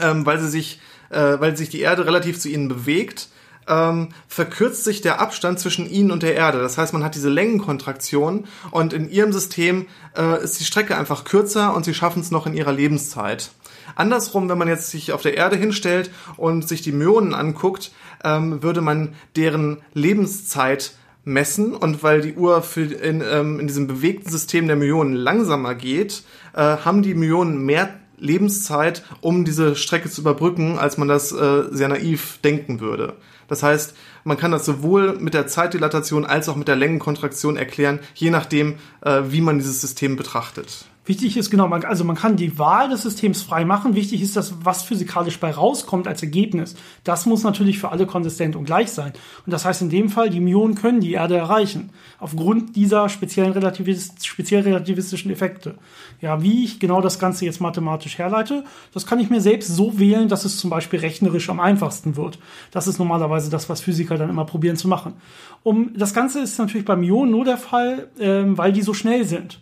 ähm, 0.00 0.24
weil 0.26 0.38
sie 0.38 0.48
sich, 0.48 0.80
äh, 1.08 1.40
weil 1.40 1.56
sich 1.56 1.70
die 1.70 1.80
Erde 1.80 2.06
relativ 2.06 2.38
zu 2.38 2.48
ihnen 2.48 2.68
bewegt, 2.68 3.29
ähm, 3.70 4.08
verkürzt 4.28 4.84
sich 4.84 5.00
der 5.00 5.20
Abstand 5.20 5.60
zwischen 5.60 5.88
ihnen 5.88 6.10
und 6.10 6.22
der 6.22 6.34
Erde. 6.34 6.58
Das 6.58 6.76
heißt, 6.76 6.92
man 6.92 7.04
hat 7.04 7.14
diese 7.14 7.30
Längenkontraktion 7.30 8.44
und 8.70 8.92
in 8.92 9.08
ihrem 9.08 9.32
System 9.32 9.86
äh, 10.18 10.42
ist 10.42 10.60
die 10.60 10.64
Strecke 10.64 10.98
einfach 10.98 11.24
kürzer 11.24 11.74
und 11.74 11.84
sie 11.84 11.94
schaffen 11.94 12.20
es 12.20 12.30
noch 12.30 12.46
in 12.46 12.54
ihrer 12.54 12.72
Lebenszeit. 12.72 13.50
Andersrum, 13.94 14.48
wenn 14.48 14.58
man 14.58 14.68
jetzt 14.68 14.90
sich 14.90 15.12
auf 15.12 15.22
der 15.22 15.36
Erde 15.36 15.56
hinstellt 15.56 16.10
und 16.36 16.68
sich 16.68 16.82
die 16.82 16.92
Myonen 16.92 17.34
anguckt, 17.34 17.92
ähm, 18.24 18.62
würde 18.62 18.80
man 18.80 19.14
deren 19.36 19.78
Lebenszeit 19.94 20.92
messen 21.24 21.74
und 21.74 22.02
weil 22.02 22.22
die 22.22 22.34
Uhr 22.34 22.64
in, 22.76 23.22
ähm, 23.22 23.60
in 23.60 23.66
diesem 23.66 23.86
bewegten 23.86 24.30
System 24.30 24.66
der 24.66 24.76
Myonen 24.76 25.14
langsamer 25.14 25.74
geht, 25.74 26.22
äh, 26.54 26.60
haben 26.60 27.02
die 27.02 27.14
Myonen 27.14 27.64
mehr 27.64 27.90
Lebenszeit, 28.18 29.02
um 29.20 29.44
diese 29.44 29.76
Strecke 29.76 30.10
zu 30.10 30.20
überbrücken, 30.20 30.78
als 30.78 30.98
man 30.98 31.08
das 31.08 31.32
äh, 31.32 31.64
sehr 31.70 31.88
naiv 31.88 32.38
denken 32.42 32.80
würde. 32.80 33.14
Das 33.50 33.64
heißt, 33.64 33.94
man 34.22 34.36
kann 34.36 34.52
das 34.52 34.64
sowohl 34.64 35.18
mit 35.18 35.34
der 35.34 35.48
Zeitdilatation 35.48 36.24
als 36.24 36.48
auch 36.48 36.54
mit 36.54 36.68
der 36.68 36.76
Längenkontraktion 36.76 37.56
erklären, 37.56 37.98
je 38.14 38.30
nachdem, 38.30 38.76
äh, 39.02 39.22
wie 39.26 39.40
man 39.40 39.58
dieses 39.58 39.80
System 39.80 40.14
betrachtet. 40.16 40.86
Wichtig 41.06 41.38
ist 41.38 41.50
genau, 41.50 41.66
man, 41.66 41.82
also 41.84 42.04
man 42.04 42.14
kann 42.14 42.36
die 42.36 42.58
Wahl 42.58 42.90
des 42.90 43.02
Systems 43.02 43.42
frei 43.42 43.64
machen. 43.64 43.94
Wichtig 43.94 44.20
ist, 44.20 44.36
dass 44.36 44.64
was 44.64 44.82
physikalisch 44.82 45.40
bei 45.40 45.50
rauskommt 45.50 46.06
als 46.06 46.22
Ergebnis. 46.22 46.76
Das 47.04 47.24
muss 47.24 47.42
natürlich 47.42 47.78
für 47.78 47.90
alle 47.90 48.06
konsistent 48.06 48.54
und 48.54 48.64
gleich 48.64 48.92
sein. 48.92 49.14
Und 49.46 49.52
das 49.52 49.64
heißt 49.64 49.80
in 49.80 49.88
dem 49.88 50.10
Fall, 50.10 50.28
die 50.28 50.40
Myonen 50.40 50.74
können 50.74 51.00
die 51.00 51.12
Erde 51.12 51.38
erreichen. 51.38 51.90
Aufgrund 52.18 52.76
dieser 52.76 53.08
speziellen 53.08 53.52
Relativist, 53.52 54.26
speziell 54.26 54.60
relativistischen 54.60 55.30
Effekte. 55.30 55.76
Ja, 56.20 56.42
wie 56.42 56.64
ich 56.64 56.80
genau 56.80 57.00
das 57.00 57.18
Ganze 57.18 57.46
jetzt 57.46 57.62
mathematisch 57.62 58.18
herleite, 58.18 58.64
das 58.92 59.06
kann 59.06 59.20
ich 59.20 59.30
mir 59.30 59.40
selbst 59.40 59.74
so 59.74 59.98
wählen, 59.98 60.28
dass 60.28 60.44
es 60.44 60.58
zum 60.58 60.68
Beispiel 60.68 61.00
rechnerisch 61.00 61.48
am 61.48 61.60
einfachsten 61.60 62.16
wird. 62.16 62.38
Das 62.72 62.86
ist 62.86 62.98
normalerweise 62.98 63.48
das, 63.48 63.70
was 63.70 63.80
Physiker 63.80 64.18
dann 64.18 64.28
immer 64.28 64.44
probieren 64.44 64.76
zu 64.76 64.86
machen. 64.86 65.14
Um, 65.62 65.92
das 65.96 66.12
Ganze 66.12 66.40
ist 66.40 66.58
natürlich 66.58 66.84
bei 66.84 66.96
Myonen 66.96 67.30
nur 67.30 67.46
der 67.46 67.56
Fall, 67.56 68.08
ähm, 68.18 68.58
weil 68.58 68.72
die 68.72 68.82
so 68.82 68.92
schnell 68.92 69.24
sind. 69.24 69.60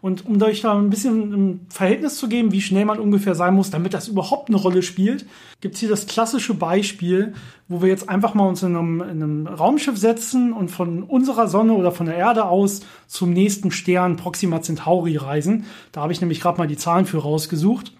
Und 0.00 0.26
um 0.26 0.40
euch 0.42 0.60
da 0.60 0.78
ein 0.78 0.90
bisschen 0.90 1.32
ein 1.32 1.66
Verhältnis 1.70 2.18
zu 2.18 2.28
geben, 2.28 2.52
wie 2.52 2.60
schnell 2.60 2.84
man 2.84 3.00
ungefähr 3.00 3.34
sein 3.34 3.54
muss, 3.54 3.70
damit 3.70 3.94
das 3.94 4.06
überhaupt 4.06 4.48
eine 4.48 4.56
Rolle 4.56 4.82
spielt, 4.82 5.26
gibt's 5.60 5.80
hier 5.80 5.88
das 5.88 6.06
klassische 6.06 6.54
Beispiel, 6.54 7.34
wo 7.66 7.82
wir 7.82 7.88
jetzt 7.88 8.08
einfach 8.08 8.34
mal 8.34 8.46
uns 8.46 8.62
in 8.62 8.76
einem, 8.76 9.00
in 9.00 9.22
einem 9.22 9.46
Raumschiff 9.48 9.98
setzen 9.98 10.52
und 10.52 10.70
von 10.70 11.02
unserer 11.02 11.48
Sonne 11.48 11.72
oder 11.72 11.90
von 11.90 12.06
der 12.06 12.16
Erde 12.16 12.44
aus 12.44 12.80
zum 13.08 13.32
nächsten 13.32 13.72
Stern 13.72 14.16
Proxima 14.16 14.62
Centauri 14.62 15.16
reisen. 15.16 15.64
Da 15.90 16.02
habe 16.02 16.12
ich 16.12 16.20
nämlich 16.20 16.40
gerade 16.40 16.58
mal 16.58 16.68
die 16.68 16.76
Zahlen 16.76 17.06
für 17.06 17.18
rausgesucht. 17.18 17.92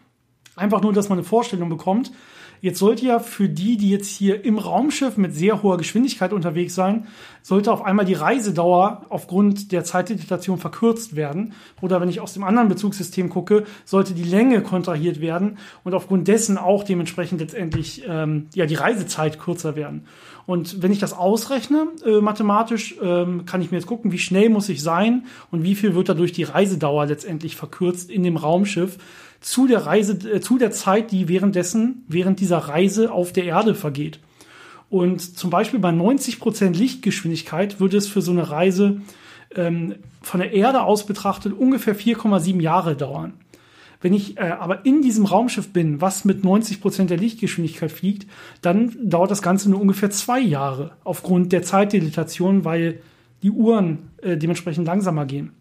Einfach 0.54 0.82
nur, 0.82 0.92
dass 0.92 1.08
man 1.08 1.18
eine 1.18 1.26
Vorstellung 1.26 1.68
bekommt. 1.68 2.12
Jetzt 2.60 2.78
sollte 2.78 3.06
ja 3.06 3.18
für 3.18 3.48
die, 3.48 3.76
die 3.76 3.90
jetzt 3.90 4.08
hier 4.08 4.44
im 4.44 4.58
Raumschiff 4.58 5.16
mit 5.16 5.34
sehr 5.34 5.62
hoher 5.62 5.76
Geschwindigkeit 5.76 6.32
unterwegs 6.32 6.74
sein, 6.74 7.06
sollte 7.42 7.72
auf 7.72 7.84
einmal 7.84 8.04
die 8.04 8.14
Reisedauer 8.14 9.06
aufgrund 9.08 9.72
der 9.72 9.84
Zeitdilatation 9.84 10.58
verkürzt 10.58 11.16
werden. 11.16 11.54
Oder 11.80 12.00
wenn 12.00 12.08
ich 12.08 12.20
aus 12.20 12.34
dem 12.34 12.44
anderen 12.44 12.68
Bezugssystem 12.68 13.30
gucke, 13.30 13.64
sollte 13.84 14.14
die 14.14 14.24
Länge 14.24 14.62
kontrahiert 14.62 15.20
werden 15.20 15.58
und 15.84 15.94
aufgrund 15.94 16.28
dessen 16.28 16.58
auch 16.58 16.84
dementsprechend 16.84 17.40
letztendlich 17.40 18.02
ähm, 18.06 18.48
ja 18.54 18.66
die 18.66 18.74
Reisezeit 18.74 19.38
kürzer 19.38 19.76
werden. 19.76 20.04
Und 20.46 20.82
wenn 20.82 20.92
ich 20.92 20.98
das 20.98 21.12
ausrechne, 21.12 21.88
äh, 22.06 22.20
mathematisch, 22.22 22.96
ähm, 23.02 23.44
kann 23.44 23.60
ich 23.60 23.70
mir 23.70 23.76
jetzt 23.76 23.86
gucken, 23.86 24.12
wie 24.12 24.18
schnell 24.18 24.48
muss 24.48 24.70
ich 24.70 24.82
sein 24.82 25.26
und 25.50 25.62
wie 25.62 25.74
viel 25.74 25.94
wird 25.94 26.08
dadurch 26.08 26.32
die 26.32 26.44
Reisedauer 26.44 27.04
letztendlich 27.06 27.54
verkürzt 27.54 28.10
in 28.10 28.22
dem 28.22 28.36
Raumschiff 28.36 28.96
zu 29.40 29.66
der 29.66 29.86
Reise, 29.86 30.14
äh, 30.28 30.40
zu 30.40 30.58
der 30.58 30.70
Zeit, 30.70 31.10
die 31.10 31.28
währenddessen, 31.28 32.04
während 32.08 32.40
dieser 32.40 32.58
Reise 32.58 33.12
auf 33.12 33.32
der 33.32 33.44
Erde 33.44 33.74
vergeht. 33.74 34.20
Und 34.90 35.20
zum 35.20 35.50
Beispiel 35.50 35.80
bei 35.80 35.92
90 35.92 36.40
Prozent 36.40 36.76
Lichtgeschwindigkeit 36.76 37.78
würde 37.78 37.98
es 37.98 38.08
für 38.08 38.22
so 38.22 38.30
eine 38.30 38.50
Reise 38.50 39.02
ähm, 39.54 39.96
von 40.22 40.40
der 40.40 40.52
Erde 40.52 40.82
aus 40.82 41.06
betrachtet 41.06 41.52
ungefähr 41.52 41.96
4,7 41.96 42.60
Jahre 42.60 42.96
dauern. 42.96 43.34
Wenn 44.00 44.12
ich 44.12 44.38
äh, 44.38 44.42
aber 44.42 44.86
in 44.86 45.02
diesem 45.02 45.24
Raumschiff 45.26 45.72
bin, 45.72 46.00
was 46.00 46.24
mit 46.24 46.44
90 46.44 46.80
Prozent 46.80 47.10
der 47.10 47.18
Lichtgeschwindigkeit 47.18 47.90
fliegt, 47.90 48.26
dann 48.62 48.96
dauert 49.02 49.30
das 49.30 49.42
Ganze 49.42 49.70
nur 49.70 49.80
ungefähr 49.80 50.10
zwei 50.10 50.40
Jahre 50.40 50.92
aufgrund 51.04 51.52
der 51.52 51.62
Zeitdilatation, 51.62 52.64
weil 52.64 53.00
die 53.42 53.50
Uhren 53.50 54.10
äh, 54.22 54.36
dementsprechend 54.36 54.86
langsamer 54.86 55.26
gehen. 55.26 55.52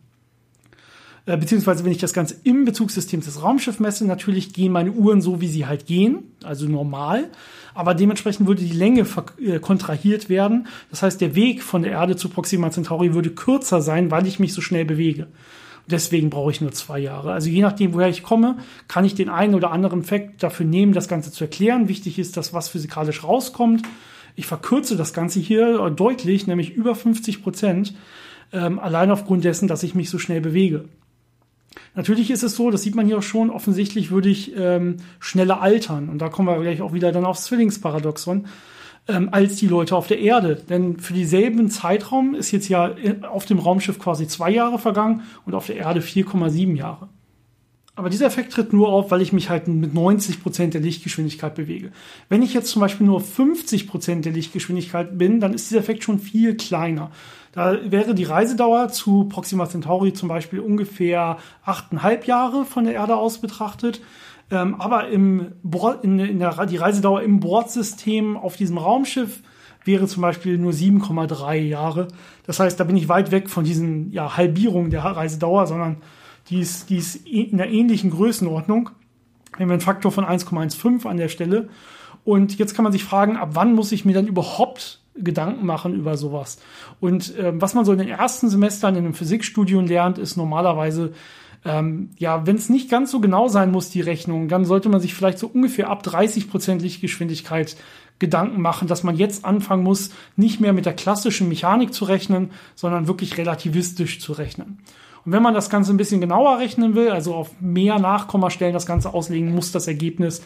Äh, 1.27 1.35
beziehungsweise 1.35 1.83
wenn 1.83 1.91
ich 1.91 1.97
das 1.97 2.13
Ganze 2.13 2.37
im 2.43 2.63
Bezugssystem 2.63 3.19
des 3.19 3.43
Raumschiffs 3.43 3.79
messe, 3.79 4.07
natürlich 4.07 4.53
gehen 4.53 4.71
meine 4.71 4.91
Uhren 4.91 5.21
so, 5.21 5.41
wie 5.41 5.49
sie 5.49 5.65
halt 5.65 5.85
gehen, 5.85 6.23
also 6.41 6.67
normal, 6.67 7.29
aber 7.75 7.93
dementsprechend 7.93 8.47
würde 8.47 8.63
die 8.63 8.71
Länge 8.71 9.05
äh, 9.45 9.59
kontrahiert 9.59 10.29
werden. 10.29 10.67
Das 10.89 11.03
heißt, 11.03 11.19
der 11.19 11.35
Weg 11.35 11.61
von 11.61 11.83
der 11.83 11.91
Erde 11.91 12.15
zu 12.15 12.29
Proxima 12.29 12.71
Centauri 12.71 13.13
würde 13.13 13.29
kürzer 13.29 13.81
sein, 13.81 14.09
weil 14.09 14.25
ich 14.25 14.39
mich 14.39 14.53
so 14.53 14.61
schnell 14.61 14.85
bewege. 14.85 15.27
Deswegen 15.89 16.29
brauche 16.29 16.51
ich 16.51 16.61
nur 16.61 16.71
zwei 16.71 16.99
Jahre. 16.99 17.33
Also 17.33 17.49
je 17.49 17.61
nachdem, 17.61 17.93
woher 17.93 18.09
ich 18.09 18.23
komme, 18.23 18.57
kann 18.87 19.05
ich 19.05 19.13
den 19.13 19.29
einen 19.29 19.53
oder 19.53 19.71
anderen 19.71 20.03
Fakt 20.03 20.43
dafür 20.43 20.65
nehmen, 20.65 20.93
das 20.93 21.09
Ganze 21.09 21.31
zu 21.31 21.43
erklären. 21.43 21.89
Wichtig 21.89 22.19
ist, 22.19 22.37
dass 22.37 22.53
was 22.53 22.69
physikalisch 22.69 23.23
rauskommt. 23.23 23.83
Ich 24.35 24.47
verkürze 24.47 24.95
das 24.95 25.13
Ganze 25.13 25.39
hier 25.39 25.89
deutlich, 25.89 26.47
nämlich 26.47 26.73
über 26.73 26.95
50 26.95 27.43
Prozent, 27.43 27.95
ähm, 28.53 28.79
allein 28.79 29.11
aufgrund 29.11 29.43
dessen, 29.43 29.67
dass 29.67 29.83
ich 29.83 29.93
mich 29.95 30.09
so 30.09 30.19
schnell 30.19 30.41
bewege. 30.41 30.85
Natürlich 31.95 32.31
ist 32.31 32.43
es 32.43 32.55
so, 32.55 32.71
das 32.71 32.83
sieht 32.83 32.95
man 32.95 33.05
hier 33.05 33.17
auch 33.17 33.23
schon, 33.23 33.49
offensichtlich 33.49 34.11
würde 34.11 34.29
ich 34.29 34.55
ähm, 34.55 34.97
schneller 35.19 35.61
altern. 35.61 36.09
Und 36.09 36.19
da 36.19 36.29
kommen 36.29 36.47
wir 36.47 36.61
gleich 36.61 36.81
auch 36.81 36.93
wieder 36.93 37.11
dann 37.11 37.25
aufs 37.25 37.45
Zwillingsparadoxon, 37.45 38.47
ähm, 39.07 39.29
als 39.31 39.55
die 39.55 39.67
Leute 39.67 39.95
auf 39.95 40.07
der 40.07 40.19
Erde. 40.19 40.55
Denn 40.55 40.97
für 40.99 41.13
dieselben 41.13 41.69
Zeitraum 41.69 42.35
ist 42.35 42.51
jetzt 42.51 42.69
ja 42.69 42.95
auf 43.29 43.45
dem 43.45 43.59
Raumschiff 43.59 43.99
quasi 43.99 44.27
zwei 44.27 44.51
Jahre 44.51 44.79
vergangen 44.79 45.23
und 45.45 45.55
auf 45.55 45.67
der 45.67 45.77
Erde 45.77 46.01
4,7 46.01 46.75
Jahre. 46.75 47.09
Aber 47.97 48.11
dieser 48.11 48.27
Effekt 48.27 48.53
tritt 48.53 48.73
nur 48.73 48.89
auf, 48.89 49.09
weil 49.09 49.23
ich 49.23 49.33
mich 49.33 49.49
halt 49.49 49.67
mit 49.67 49.95
90 49.95 50.43
Prozent 50.43 50.75
der 50.75 50.81
Lichtgeschwindigkeit 50.81 51.55
bewege. 51.55 51.91
Wenn 52.29 52.43
ich 52.43 52.53
jetzt 52.53 52.69
zum 52.69 52.79
Beispiel 52.79 53.07
nur 53.07 53.21
50 53.21 53.87
Prozent 53.87 54.23
der 54.23 54.33
Lichtgeschwindigkeit 54.33 55.17
bin, 55.17 55.39
dann 55.39 55.55
ist 55.55 55.71
dieser 55.71 55.79
Effekt 55.79 56.03
schon 56.03 56.19
viel 56.19 56.55
kleiner. 56.55 57.09
Da 57.57 57.75
wäre 57.89 58.13
die 58.13 58.23
Reisedauer 58.23 58.89
zu 58.89 59.23
Proxima 59.23 59.67
Centauri 59.67 60.13
zum 60.13 60.29
Beispiel 60.29 60.59
ungefähr 60.59 61.37
achteinhalb 61.65 62.27
Jahre 62.27 62.65
von 62.65 62.83
der 62.83 62.93
Erde 62.93 63.15
aus 63.15 63.39
betrachtet. 63.39 63.99
Ähm, 64.51 64.75
aber 64.75 65.07
im 65.07 65.53
Bord, 65.63 66.03
in, 66.03 66.19
in 66.19 66.37
der, 66.37 66.67
die 66.67 66.77
Reisedauer 66.77 67.23
im 67.23 67.39
Bordsystem 67.39 68.37
auf 68.37 68.57
diesem 68.57 68.77
Raumschiff 68.77 69.41
wäre 69.85 70.05
zum 70.05 70.21
Beispiel 70.21 70.59
nur 70.59 70.71
7,3 70.71 71.55
Jahre. 71.55 72.09
Das 72.45 72.59
heißt, 72.59 72.79
da 72.79 72.83
bin 72.83 72.95
ich 72.95 73.09
weit 73.09 73.31
weg 73.31 73.49
von 73.49 73.63
diesen 73.63 74.11
ja, 74.11 74.37
Halbierungen 74.37 74.91
der 74.91 75.03
Reisedauer, 75.03 75.65
sondern 75.65 76.03
die 76.51 76.59
ist, 76.59 76.91
die 76.91 76.97
ist 76.97 77.27
in 77.27 77.59
einer 77.59 77.71
ähnlichen 77.71 78.11
Größenordnung. 78.11 78.91
Wir 79.55 79.63
haben 79.63 79.71
einen 79.71 79.81
Faktor 79.81 80.11
von 80.11 80.25
1,15 80.25 81.07
an 81.07 81.17
der 81.17 81.29
Stelle. 81.29 81.69
Und 82.23 82.59
jetzt 82.59 82.75
kann 82.75 82.83
man 82.83 82.91
sich 82.91 83.03
fragen, 83.03 83.35
ab 83.35 83.49
wann 83.53 83.73
muss 83.73 83.91
ich 83.91 84.05
mir 84.05 84.13
dann 84.13 84.27
überhaupt 84.27 85.01
Gedanken 85.19 85.65
machen 85.65 85.93
über 85.93 86.17
sowas. 86.17 86.59
Und 86.99 87.35
äh, 87.37 87.53
was 87.59 87.73
man 87.73 87.85
so 87.85 87.91
in 87.91 87.99
den 87.99 88.09
ersten 88.09 88.49
Semestern 88.49 88.95
in 88.95 89.05
einem 89.05 89.13
Physikstudium 89.13 89.85
lernt, 89.85 90.17
ist 90.17 90.37
normalerweise, 90.37 91.13
ähm, 91.65 92.11
ja, 92.17 92.45
wenn 92.45 92.55
es 92.55 92.69
nicht 92.69 92.89
ganz 92.89 93.11
so 93.11 93.19
genau 93.19 93.47
sein 93.47 93.71
muss, 93.71 93.89
die 93.89 94.01
Rechnung, 94.01 94.47
dann 94.47 94.65
sollte 94.65 94.89
man 94.89 95.01
sich 95.01 95.13
vielleicht 95.13 95.39
so 95.39 95.47
ungefähr 95.47 95.89
ab 95.89 96.03
30 96.03 96.49
Prozent 96.49 96.81
Lichtgeschwindigkeit 96.81 97.75
Gedanken 98.19 98.61
machen, 98.61 98.87
dass 98.87 99.03
man 99.03 99.15
jetzt 99.15 99.45
anfangen 99.45 99.83
muss, 99.83 100.09
nicht 100.35 100.59
mehr 100.59 100.73
mit 100.73 100.85
der 100.85 100.93
klassischen 100.93 101.49
Mechanik 101.49 101.93
zu 101.93 102.05
rechnen, 102.05 102.51
sondern 102.75 103.07
wirklich 103.07 103.37
relativistisch 103.37 104.19
zu 104.19 104.33
rechnen. 104.33 104.79
Und 105.23 105.33
wenn 105.33 105.43
man 105.43 105.53
das 105.53 105.69
Ganze 105.69 105.93
ein 105.93 105.97
bisschen 105.97 106.21
genauer 106.21 106.57
rechnen 106.57 106.95
will, 106.95 107.09
also 107.09 107.35
auf 107.35 107.51
mehr 107.59 107.99
Nachkommastellen 107.99 108.73
das 108.73 108.85
Ganze 108.85 109.13
auslegen, 109.13 109.53
muss 109.53 109.71
das 109.71 109.87
Ergebnis 109.87 110.41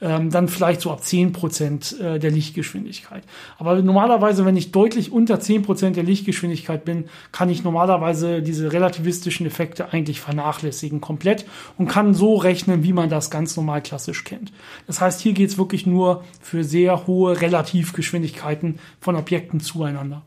ähm, 0.00 0.30
dann 0.30 0.48
vielleicht 0.48 0.80
so 0.80 0.90
ab 0.90 1.02
10 1.02 1.32
Prozent 1.32 1.98
äh, 2.00 2.18
der 2.18 2.30
Lichtgeschwindigkeit. 2.30 3.24
Aber 3.58 3.80
normalerweise, 3.82 4.44
wenn 4.44 4.56
ich 4.56 4.72
deutlich 4.72 5.12
unter 5.12 5.40
10 5.40 5.62
Prozent 5.62 5.96
der 5.96 6.04
Lichtgeschwindigkeit 6.04 6.84
bin, 6.84 7.04
kann 7.32 7.50
ich 7.50 7.64
normalerweise 7.64 8.42
diese 8.42 8.72
relativistischen 8.72 9.46
Effekte 9.46 9.92
eigentlich 9.92 10.20
vernachlässigen 10.20 11.00
komplett 11.00 11.46
und 11.78 11.88
kann 11.88 12.14
so 12.14 12.36
rechnen, 12.36 12.82
wie 12.82 12.92
man 12.92 13.08
das 13.08 13.30
ganz 13.30 13.56
normal 13.56 13.82
klassisch 13.82 14.24
kennt. 14.24 14.52
Das 14.86 15.00
heißt, 15.00 15.20
hier 15.20 15.32
geht 15.32 15.50
es 15.50 15.58
wirklich 15.58 15.86
nur 15.86 16.24
für 16.40 16.64
sehr 16.64 17.06
hohe 17.06 17.40
Relativgeschwindigkeiten 17.40 18.78
von 19.00 19.16
Objekten 19.16 19.60
zueinander 19.60 20.22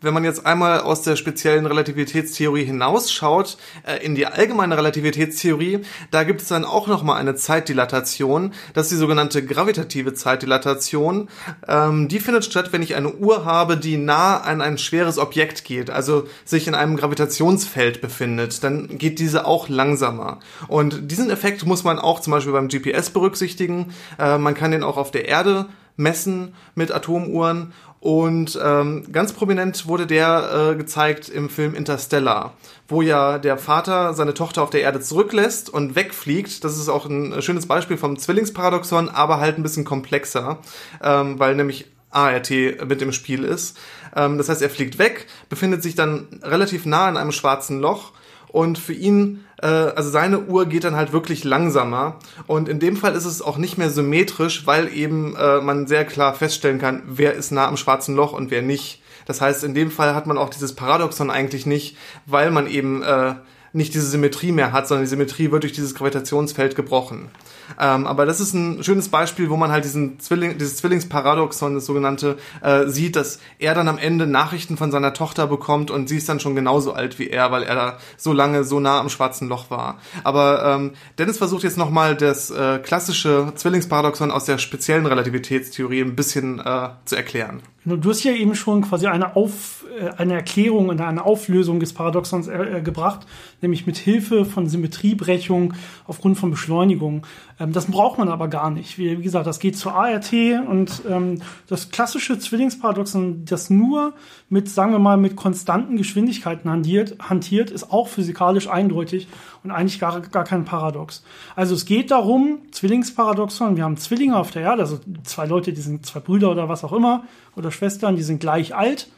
wenn 0.00 0.14
man 0.14 0.24
jetzt 0.24 0.46
einmal 0.46 0.80
aus 0.80 1.02
der 1.02 1.16
speziellen 1.16 1.66
Relativitätstheorie 1.66 2.64
hinausschaut, 2.64 3.56
äh, 3.84 4.04
in 4.04 4.14
die 4.14 4.26
allgemeine 4.26 4.76
Relativitätstheorie, 4.76 5.80
da 6.10 6.22
gibt 6.22 6.40
es 6.40 6.48
dann 6.48 6.64
auch 6.64 6.86
nochmal 6.86 7.20
eine 7.20 7.34
Zeitdilatation. 7.34 8.52
Das 8.74 8.86
ist 8.86 8.92
die 8.92 8.96
sogenannte 8.96 9.44
gravitative 9.44 10.14
Zeitdilatation. 10.14 11.28
Ähm, 11.66 12.08
die 12.08 12.20
findet 12.20 12.44
statt, 12.44 12.72
wenn 12.72 12.82
ich 12.82 12.94
eine 12.94 13.12
Uhr 13.12 13.44
habe, 13.44 13.76
die 13.76 13.96
nah 13.96 14.38
an 14.38 14.60
ein 14.60 14.78
schweres 14.78 15.18
Objekt 15.18 15.64
geht, 15.64 15.90
also 15.90 16.28
sich 16.44 16.68
in 16.68 16.74
einem 16.74 16.96
Gravitationsfeld 16.96 18.00
befindet. 18.00 18.62
Dann 18.62 18.98
geht 18.98 19.18
diese 19.18 19.46
auch 19.46 19.68
langsamer. 19.68 20.38
Und 20.68 21.10
diesen 21.10 21.30
Effekt 21.30 21.66
muss 21.66 21.82
man 21.82 21.98
auch 21.98 22.20
zum 22.20 22.30
Beispiel 22.32 22.52
beim 22.52 22.68
GPS 22.68 23.10
berücksichtigen. 23.10 23.92
Äh, 24.18 24.38
man 24.38 24.54
kann 24.54 24.70
den 24.70 24.84
auch 24.84 24.96
auf 24.96 25.10
der 25.10 25.26
Erde 25.26 25.66
messen 25.98 26.54
mit 26.74 26.90
Atomuhren 26.92 27.74
und 28.00 28.58
ähm, 28.62 29.06
ganz 29.10 29.32
prominent 29.32 29.86
wurde 29.86 30.06
der 30.06 30.70
äh, 30.70 30.76
gezeigt 30.76 31.28
im 31.28 31.50
Film 31.50 31.74
Interstellar, 31.74 32.54
wo 32.86 33.02
ja 33.02 33.38
der 33.38 33.58
Vater 33.58 34.14
seine 34.14 34.34
Tochter 34.34 34.62
auf 34.62 34.70
der 34.70 34.82
Erde 34.82 35.00
zurücklässt 35.00 35.68
und 35.68 35.96
wegfliegt. 35.96 36.62
Das 36.62 36.78
ist 36.78 36.88
auch 36.88 37.06
ein 37.06 37.42
schönes 37.42 37.66
Beispiel 37.66 37.96
vom 37.96 38.16
Zwillingsparadoxon, 38.16 39.08
aber 39.08 39.40
halt 39.40 39.58
ein 39.58 39.64
bisschen 39.64 39.84
komplexer, 39.84 40.58
ähm, 41.02 41.40
weil 41.40 41.56
nämlich 41.56 41.86
ART 42.10 42.50
mit 42.50 43.02
im 43.02 43.12
Spiel 43.12 43.42
ist. 43.42 43.76
Ähm, 44.14 44.38
das 44.38 44.48
heißt, 44.48 44.62
er 44.62 44.70
fliegt 44.70 44.98
weg, 44.98 45.26
befindet 45.48 45.82
sich 45.82 45.96
dann 45.96 46.40
relativ 46.42 46.86
nah 46.86 47.08
in 47.08 47.16
einem 47.16 47.32
schwarzen 47.32 47.80
Loch 47.80 48.12
und 48.48 48.78
für 48.78 48.94
ihn, 48.94 49.44
äh, 49.44 49.47
also 49.66 50.10
seine 50.10 50.40
Uhr 50.40 50.66
geht 50.66 50.84
dann 50.84 50.96
halt 50.96 51.12
wirklich 51.12 51.44
langsamer 51.44 52.16
und 52.46 52.68
in 52.68 52.78
dem 52.78 52.96
Fall 52.96 53.14
ist 53.14 53.24
es 53.24 53.42
auch 53.42 53.56
nicht 53.56 53.76
mehr 53.76 53.90
symmetrisch, 53.90 54.66
weil 54.66 54.92
eben 54.94 55.34
äh, 55.36 55.60
man 55.60 55.86
sehr 55.86 56.04
klar 56.04 56.34
feststellen 56.34 56.78
kann, 56.78 57.02
wer 57.06 57.34
ist 57.34 57.50
nah 57.50 57.66
am 57.66 57.76
schwarzen 57.76 58.14
Loch 58.14 58.32
und 58.32 58.50
wer 58.50 58.62
nicht. 58.62 59.02
Das 59.26 59.40
heißt, 59.40 59.64
in 59.64 59.74
dem 59.74 59.90
Fall 59.90 60.14
hat 60.14 60.26
man 60.26 60.38
auch 60.38 60.48
dieses 60.48 60.74
Paradoxon 60.74 61.30
eigentlich 61.30 61.66
nicht, 61.66 61.96
weil 62.24 62.50
man 62.50 62.66
eben 62.66 63.02
äh, 63.02 63.34
nicht 63.72 63.94
diese 63.94 64.06
Symmetrie 64.06 64.52
mehr 64.52 64.72
hat, 64.72 64.88
sondern 64.88 65.04
die 65.04 65.10
Symmetrie 65.10 65.50
wird 65.50 65.62
durch 65.62 65.72
dieses 65.72 65.94
Gravitationsfeld 65.94 66.74
gebrochen. 66.74 67.30
Ähm, 67.78 68.06
aber 68.06 68.26
das 68.26 68.40
ist 68.40 68.54
ein 68.54 68.82
schönes 68.82 69.08
Beispiel, 69.08 69.50
wo 69.50 69.56
man 69.56 69.70
halt 69.70 69.84
diesen 69.84 70.18
Zwilling, 70.20 70.58
dieses 70.58 70.76
Zwillingsparadoxon, 70.76 71.74
das 71.74 71.86
sogenannte, 71.86 72.38
äh, 72.62 72.86
sieht, 72.86 73.16
dass 73.16 73.40
er 73.58 73.74
dann 73.74 73.88
am 73.88 73.98
Ende 73.98 74.26
Nachrichten 74.26 74.76
von 74.76 74.90
seiner 74.90 75.12
Tochter 75.12 75.46
bekommt 75.46 75.90
und 75.90 76.08
sie 76.08 76.16
ist 76.16 76.28
dann 76.28 76.40
schon 76.40 76.54
genauso 76.54 76.92
alt 76.92 77.18
wie 77.18 77.28
er, 77.28 77.50
weil 77.52 77.62
er 77.62 77.74
da 77.74 77.98
so 78.16 78.32
lange 78.32 78.64
so 78.64 78.80
nah 78.80 79.00
am 79.00 79.08
schwarzen 79.08 79.48
Loch 79.48 79.70
war. 79.70 79.98
Aber 80.24 80.64
ähm, 80.64 80.92
Dennis 81.18 81.38
versucht 81.38 81.62
jetzt 81.62 81.76
nochmal 81.78 82.16
das 82.16 82.50
äh, 82.50 82.78
klassische 82.78 83.52
Zwillingsparadoxon 83.54 84.30
aus 84.30 84.44
der 84.44 84.58
speziellen 84.58 85.06
Relativitätstheorie 85.06 86.00
ein 86.00 86.16
bisschen 86.16 86.60
äh, 86.60 86.88
zu 87.04 87.16
erklären. 87.16 87.62
Du 87.96 88.10
hast 88.10 88.22
ja 88.24 88.32
eben 88.32 88.54
schon 88.54 88.82
quasi 88.82 89.06
eine 89.06 89.36
Auf, 89.36 89.84
äh, 89.98 90.10
eine 90.16 90.34
Erklärung 90.34 90.88
und 90.88 91.00
eine 91.00 91.24
Auflösung 91.24 91.80
des 91.80 91.92
Paradoxons 91.92 92.48
äh, 92.48 92.80
gebracht, 92.84 93.26
nämlich 93.62 93.86
mit 93.86 93.96
Hilfe 93.96 94.44
von 94.44 94.68
Symmetriebrechung 94.68 95.74
aufgrund 96.06 96.38
von 96.38 96.50
Beschleunigung. 96.50 97.26
Ähm, 97.58 97.72
das 97.72 97.86
braucht 97.86 98.18
man 98.18 98.28
aber 98.28 98.48
gar 98.48 98.70
nicht. 98.70 98.98
Wie, 98.98 99.16
gesagt, 99.16 99.46
das 99.46 99.58
geht 99.58 99.76
zur 99.76 99.94
ART 99.94 100.32
und 100.32 101.02
ähm, 101.08 101.40
das 101.66 101.90
klassische 101.90 102.38
Zwillingsparadoxon, 102.38 103.44
das 103.44 103.70
nur 103.70 104.14
mit, 104.48 104.68
sagen 104.68 104.92
wir 104.92 104.98
mal, 104.98 105.16
mit 105.16 105.36
konstanten 105.36 105.96
Geschwindigkeiten 105.96 106.70
hantiert, 106.70 107.16
hantiert 107.20 107.70
ist 107.70 107.90
auch 107.90 108.08
physikalisch 108.08 108.68
eindeutig 108.68 109.28
eigentlich 109.70 110.00
gar, 110.00 110.20
gar 110.20 110.44
kein 110.44 110.64
Paradox. 110.64 111.22
Also 111.56 111.74
es 111.74 111.84
geht 111.84 112.10
darum, 112.10 112.58
Zwillingsparadoxon, 112.70 113.76
wir 113.76 113.84
haben 113.84 113.96
Zwillinge 113.96 114.36
auf 114.36 114.50
der 114.50 114.62
Erde, 114.62 114.82
also 114.82 115.00
zwei 115.24 115.46
Leute, 115.46 115.72
die 115.72 115.80
sind 115.80 116.04
zwei 116.06 116.20
Brüder 116.20 116.50
oder 116.50 116.68
was 116.68 116.84
auch 116.84 116.92
immer, 116.92 117.24
oder 117.56 117.70
Schwestern, 117.70 118.16
die 118.16 118.22
sind 118.22 118.40
gleich 118.40 118.74
alt. 118.74 119.08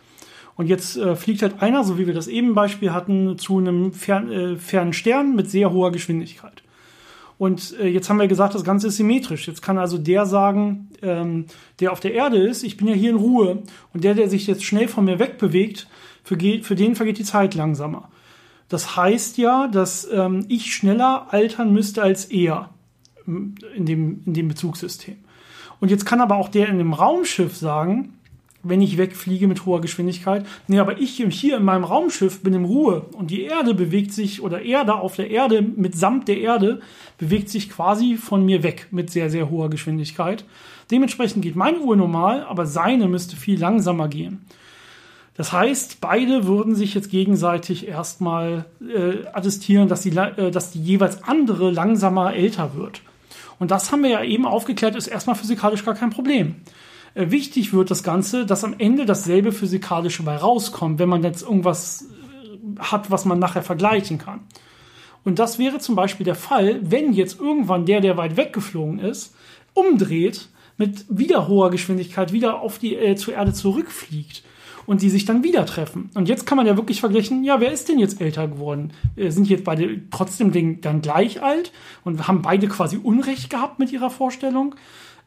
Und 0.57 0.67
jetzt 0.67 0.97
äh, 0.97 1.17
fliegt 1.17 1.43
halt 1.43 1.63
einer, 1.63 1.85
so 1.85 1.99
wie 1.99 2.07
wir 2.07 2.15
das 2.15 2.29
eben 2.29 2.55
Beispiel 2.55 2.93
hatten, 2.93 3.39
zu 3.39 3.59
einem 3.59 3.93
fern, 3.93 4.31
äh, 4.31 4.57
fernen 4.57 4.93
Stern 4.93 5.35
mit 5.35 5.51
sehr 5.51 5.73
hoher 5.73 5.91
Geschwindigkeit. 5.91 6.63
Und 7.39 7.75
äh, 7.81 7.89
jetzt 7.89 8.11
haben 8.11 8.19
wir 8.19 8.29
gesagt, 8.29 8.55
das 8.55 8.65
Ganze 8.65 8.89
ist 8.89 8.99
symmetrisch. 8.99 9.49
Jetzt 9.49 9.63
kann 9.63 9.79
also 9.79 9.97
der 9.97 10.27
sagen, 10.27 10.91
ähm, 11.01 11.47
der 11.81 11.93
auf 11.93 12.01
der 12.01 12.13
Erde 12.13 12.37
ist, 12.37 12.63
ich 12.63 12.77
bin 12.77 12.87
ja 12.87 12.93
hier 12.93 13.09
in 13.09 13.17
Ruhe. 13.17 13.63
Und 13.95 14.05
der, 14.05 14.13
der 14.13 14.29
sich 14.29 14.47
jetzt 14.47 14.63
schnell 14.63 14.89
von 14.89 15.07
mir 15.07 15.19
wegbewegt, 15.19 15.87
für, 16.23 16.37
für 16.37 16.77
den 16.77 16.95
vergeht 16.95 17.17
die 17.17 17.25
Zeit 17.25 17.55
langsamer. 17.55 18.11
Das 18.71 18.97
heißt 18.97 19.37
ja, 19.37 19.67
dass 19.67 20.09
ähm, 20.11 20.47
ich 20.49 20.75
schneller 20.75 21.27
altern 21.31 21.73
müsste 21.73 22.03
als 22.03 22.25
er 22.25 22.71
in 23.27 23.85
dem, 23.85 24.23
in 24.25 24.33
dem 24.33 24.49
Bezugssystem. 24.49 25.19
Und 25.81 25.91
jetzt 25.91 26.07
kann 26.07 26.21
aber 26.21 26.37
auch 26.37 26.49
der 26.49 26.69
in 26.69 26.79
dem 26.79 26.93
Raumschiff 26.93 27.57
sagen, 27.57 28.15
wenn 28.63 28.83
ich 28.83 28.99
wegfliege 28.99 29.49
mit 29.49 29.65
hoher 29.65 29.81
Geschwindigkeit. 29.81 30.47
Nee, 30.69 30.79
aber 30.79 31.01
ich 31.01 31.17
hier 31.17 31.57
in 31.57 31.65
meinem 31.65 31.85
Raumschiff 31.85 32.43
bin 32.43 32.55
in 32.55 32.67
Ruhe 32.67 33.07
und 33.13 33.31
die 33.31 33.43
Erde 33.43 33.75
bewegt 33.75 34.13
sich 34.13 34.43
oder 34.43 34.63
Erde 34.63 34.95
auf 34.95 35.17
der 35.17 35.31
Erde 35.31 35.63
mitsamt 35.63 36.29
der 36.29 36.39
Erde 36.39 36.81
bewegt 37.19 37.49
sich 37.49 37.71
quasi 37.71 38.17
von 38.17 38.45
mir 38.45 38.63
weg 38.63 38.89
mit 38.91 39.11
sehr, 39.11 39.31
sehr 39.31 39.51
hoher 39.51 39.71
Geschwindigkeit. 39.71 40.45
Dementsprechend 40.91 41.43
geht 41.43 41.57
meine 41.57 41.81
Uhr 41.81 41.97
normal, 41.97 42.45
aber 42.45 42.67
seine 42.67 43.09
müsste 43.09 43.37
viel 43.37 43.59
langsamer 43.59 44.09
gehen. 44.09 44.45
Das 45.41 45.55
heißt, 45.55 46.03
beide 46.03 46.45
würden 46.45 46.75
sich 46.75 46.93
jetzt 46.93 47.11
gegenseitig 47.11 47.89
erstmal 47.89 48.67
äh, 48.87 49.27
attestieren, 49.33 49.89
dass 49.89 50.03
die, 50.03 50.15
äh, 50.15 50.51
dass 50.51 50.71
die 50.71 50.83
jeweils 50.83 51.25
andere 51.25 51.71
langsamer 51.71 52.35
älter 52.35 52.75
wird. 52.75 53.01
Und 53.59 53.71
das 53.71 53.91
haben 53.91 54.03
wir 54.03 54.11
ja 54.11 54.23
eben 54.23 54.45
aufgeklärt, 54.45 54.97
ist 54.97 55.07
erstmal 55.07 55.37
physikalisch 55.37 55.83
gar 55.83 55.95
kein 55.95 56.11
Problem. 56.11 56.57
Äh, 57.15 57.31
wichtig 57.31 57.73
wird 57.73 57.91
das 57.91 58.03
Ganze, 58.03 58.45
dass 58.45 58.65
am 58.65 58.75
Ende 58.77 59.07
dasselbe 59.07 59.53
physikalische 59.53 60.25
bei 60.25 60.37
rauskommt, 60.37 60.99
wenn 60.99 61.09
man 61.09 61.25
jetzt 61.25 61.41
irgendwas 61.41 62.03
äh, 62.03 62.79
hat, 62.79 63.11
was 63.11 63.25
man 63.25 63.39
nachher 63.39 63.63
vergleichen 63.63 64.19
kann. 64.19 64.41
Und 65.25 65.39
das 65.39 65.59
wäre 65.59 65.79
zum 65.79 65.95
Beispiel 65.95 66.25
der 66.25 66.35
Fall, 66.35 66.81
wenn 66.83 67.15
jetzt 67.15 67.41
irgendwann 67.41 67.87
der, 67.87 68.03
der 68.03 68.19
weit 68.19 68.37
weggeflogen 68.37 68.99
ist, 68.99 69.35
umdreht, 69.73 70.51
mit 70.77 71.07
wieder 71.09 71.49
hoher 71.49 71.71
Geschwindigkeit 71.71 72.31
wieder 72.31 72.61
auf 72.61 72.79
die 72.79 72.95
äh, 72.95 73.17
zur 73.17 73.33
Erde 73.33 73.55
zurückfliegt 73.55 74.43
und 74.91 75.03
die 75.03 75.09
sich 75.09 75.25
dann 75.25 75.45
wieder 75.45 75.67
treffen. 75.67 76.11
Und 76.15 76.29
jetzt 76.29 76.47
kann 76.47 76.57
man 76.57 76.67
ja 76.67 76.77
wirklich 76.77 76.99
vergleichen, 76.99 77.45
ja, 77.45 77.61
wer 77.61 77.71
ist 77.71 77.89
denn 77.89 78.01
jetzt 78.01 78.21
älter 78.21 78.49
geworden? 78.49 78.93
Äh, 79.15 79.31
sind 79.31 79.49
jetzt 79.49 79.63
beide 79.63 80.01
trotzdem 80.11 80.81
dann 80.81 81.01
gleich 81.01 81.45
alt 81.45 81.71
und 82.03 82.27
haben 82.27 82.43
beide 82.43 82.67
quasi 82.67 82.97
Unrecht 82.97 83.51
gehabt 83.51 83.79
mit 83.79 83.93
ihrer 83.93 84.11
Vorstellung? 84.11 84.75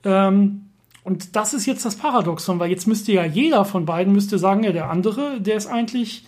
Ähm, 0.03 0.65
und 1.05 1.38
das 1.38 1.53
ist 1.53 1.65
jetzt 1.65 1.86
das 1.86 1.96
Paradoxon, 1.96 2.60
weil 2.60 2.72
jetzt 2.72 2.88
müsste 2.88 3.13
ja 3.13 3.24
jeder 3.24 3.63
von 3.63 3.86
beiden 3.86 4.12
müsste 4.12 4.38
sagen, 4.38 4.65
ja, 4.65 4.74
der 4.74 4.89
andere, 4.89 5.39
der 5.39 5.55
ist 5.55 5.67
eigentlich, 5.67 6.25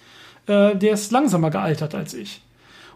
äh, 0.48 0.74
der 0.74 0.94
ist 0.94 1.12
langsamer 1.12 1.50
gealtert 1.50 1.94
als 1.94 2.14
ich. 2.14 2.42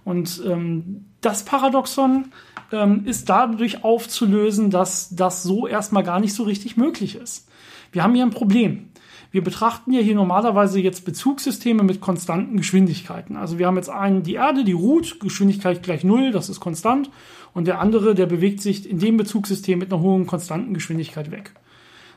Und 0.05 0.41
ähm, 0.47 1.03
das 1.19 1.43
Paradoxon 1.43 2.31
ähm, 2.71 3.05
ist 3.05 3.27
dadurch 3.27 3.83
aufzulösen, 3.83 4.69
dass 4.69 5.13
das 5.13 5.43
so 5.43 5.67
erstmal 5.67 6.03
gar 6.03 6.21
nicht 6.21 6.33
so 6.33 6.43
richtig 6.43 6.77
möglich 6.77 7.15
ist. 7.15 7.49
Wir 7.91 8.03
haben 8.03 8.13
hier 8.13 8.23
ein 8.23 8.29
Problem. 8.29 8.88
Wir 9.31 9.43
betrachten 9.43 9.91
ja 9.91 10.01
hier 10.01 10.15
normalerweise 10.15 10.79
jetzt 10.79 11.05
Bezugssysteme 11.05 11.83
mit 11.83 12.01
konstanten 12.01 12.57
Geschwindigkeiten. 12.57 13.35
Also 13.37 13.59
wir 13.59 13.67
haben 13.67 13.75
jetzt 13.75 13.89
einen, 13.89 14.23
die 14.23 14.35
Erde, 14.35 14.63
die 14.63 14.71
ruht, 14.71 15.19
Geschwindigkeit 15.19 15.83
gleich 15.83 16.03
Null, 16.03 16.31
das 16.31 16.49
ist 16.49 16.59
konstant. 16.59 17.11
Und 17.53 17.67
der 17.67 17.79
andere, 17.79 18.15
der 18.15 18.25
bewegt 18.25 18.61
sich 18.61 18.89
in 18.89 18.99
dem 18.99 19.17
Bezugssystem 19.17 19.77
mit 19.77 19.91
einer 19.91 20.01
hohen 20.01 20.25
konstanten 20.25 20.73
Geschwindigkeit 20.73 21.29
weg. 21.31 21.53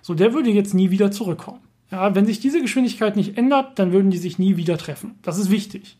So, 0.00 0.14
der 0.14 0.33
würde 0.33 0.50
jetzt 0.50 0.75
nie 0.75 0.90
wieder 0.90 1.11
zurückkommen. 1.11 1.61
Ja, 1.90 2.14
wenn 2.14 2.25
sich 2.25 2.40
diese 2.40 2.62
Geschwindigkeit 2.62 3.16
nicht 3.16 3.37
ändert, 3.37 3.78
dann 3.78 3.92
würden 3.92 4.11
die 4.11 4.19
sich 4.19 4.38
nie 4.38 4.57
wieder 4.57 4.78
treffen. 4.78 5.19
Das 5.21 5.38
ist 5.38 5.50
wichtig. 5.50 5.99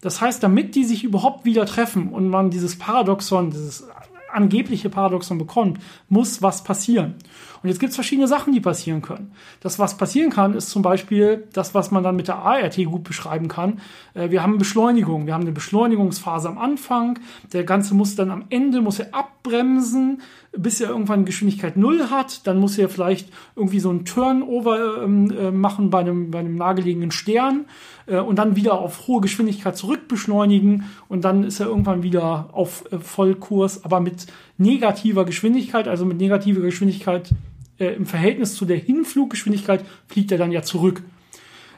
Das 0.00 0.20
heißt, 0.20 0.42
damit 0.42 0.74
die 0.74 0.84
sich 0.84 1.04
überhaupt 1.04 1.44
wieder 1.44 1.64
treffen 1.64 2.08
und 2.08 2.28
man 2.28 2.50
dieses 2.50 2.76
Paradoxon, 2.76 3.50
dieses 3.50 3.86
angebliche 4.34 4.90
Paradoxon 4.90 5.38
bekommt, 5.38 5.78
muss 6.08 6.42
was 6.42 6.64
passieren. 6.64 7.14
Und 7.62 7.68
jetzt 7.70 7.78
gibt 7.80 7.90
es 7.90 7.96
verschiedene 7.96 8.28
Sachen, 8.28 8.52
die 8.52 8.60
passieren 8.60 9.00
können. 9.00 9.32
Das, 9.60 9.78
was 9.78 9.96
passieren 9.96 10.30
kann, 10.30 10.54
ist 10.54 10.68
zum 10.68 10.82
Beispiel 10.82 11.48
das, 11.52 11.74
was 11.74 11.90
man 11.90 12.02
dann 12.02 12.16
mit 12.16 12.28
der 12.28 12.36
ART 12.36 12.76
gut 12.76 13.04
beschreiben 13.04 13.48
kann. 13.48 13.80
Äh, 14.12 14.30
wir 14.30 14.42
haben 14.42 14.58
Beschleunigung. 14.58 15.26
Wir 15.26 15.34
haben 15.34 15.42
eine 15.42 15.52
Beschleunigungsphase 15.52 16.48
am 16.48 16.58
Anfang. 16.58 17.18
Der 17.52 17.64
Ganze 17.64 17.94
muss 17.94 18.16
dann 18.16 18.30
am 18.30 18.44
Ende, 18.50 18.82
muss 18.82 18.98
er 18.98 19.08
abbremsen, 19.44 20.22
bis 20.56 20.80
er 20.80 20.88
irgendwann 20.88 21.24
Geschwindigkeit 21.24 21.76
null 21.76 22.08
hat. 22.10 22.46
Dann 22.46 22.58
muss 22.58 22.78
er 22.78 22.88
vielleicht 22.88 23.28
irgendwie 23.56 23.80
so 23.80 23.90
einen 23.90 24.04
Turnover 24.04 25.02
ähm, 25.02 25.30
äh, 25.30 25.50
machen 25.50 25.90
bei 25.90 26.00
einem, 26.00 26.30
bei 26.30 26.38
einem 26.38 26.56
nahegelegenen 26.56 27.10
Stern 27.10 27.66
äh, 28.06 28.18
und 28.18 28.36
dann 28.36 28.56
wieder 28.56 28.78
auf 28.78 29.06
hohe 29.06 29.20
Geschwindigkeit 29.20 29.76
zurückbeschleunigen 29.76 30.84
und 31.08 31.24
dann 31.24 31.44
ist 31.44 31.60
er 31.60 31.66
irgendwann 31.66 32.02
wieder 32.02 32.48
auf 32.52 32.90
äh, 32.90 32.98
Vollkurs, 32.98 33.84
aber 33.84 34.00
mit 34.00 34.26
negativer 34.56 35.24
Geschwindigkeit, 35.24 35.88
also 35.88 36.04
mit 36.06 36.18
negativer 36.18 36.62
Geschwindigkeit 36.62 37.30
äh, 37.78 37.94
im 37.94 38.06
Verhältnis 38.06 38.54
zu 38.54 38.64
der 38.64 38.78
Hinfluggeschwindigkeit 38.78 39.84
fliegt 40.08 40.32
er 40.32 40.38
dann 40.38 40.52
ja 40.52 40.62
zurück. 40.62 41.02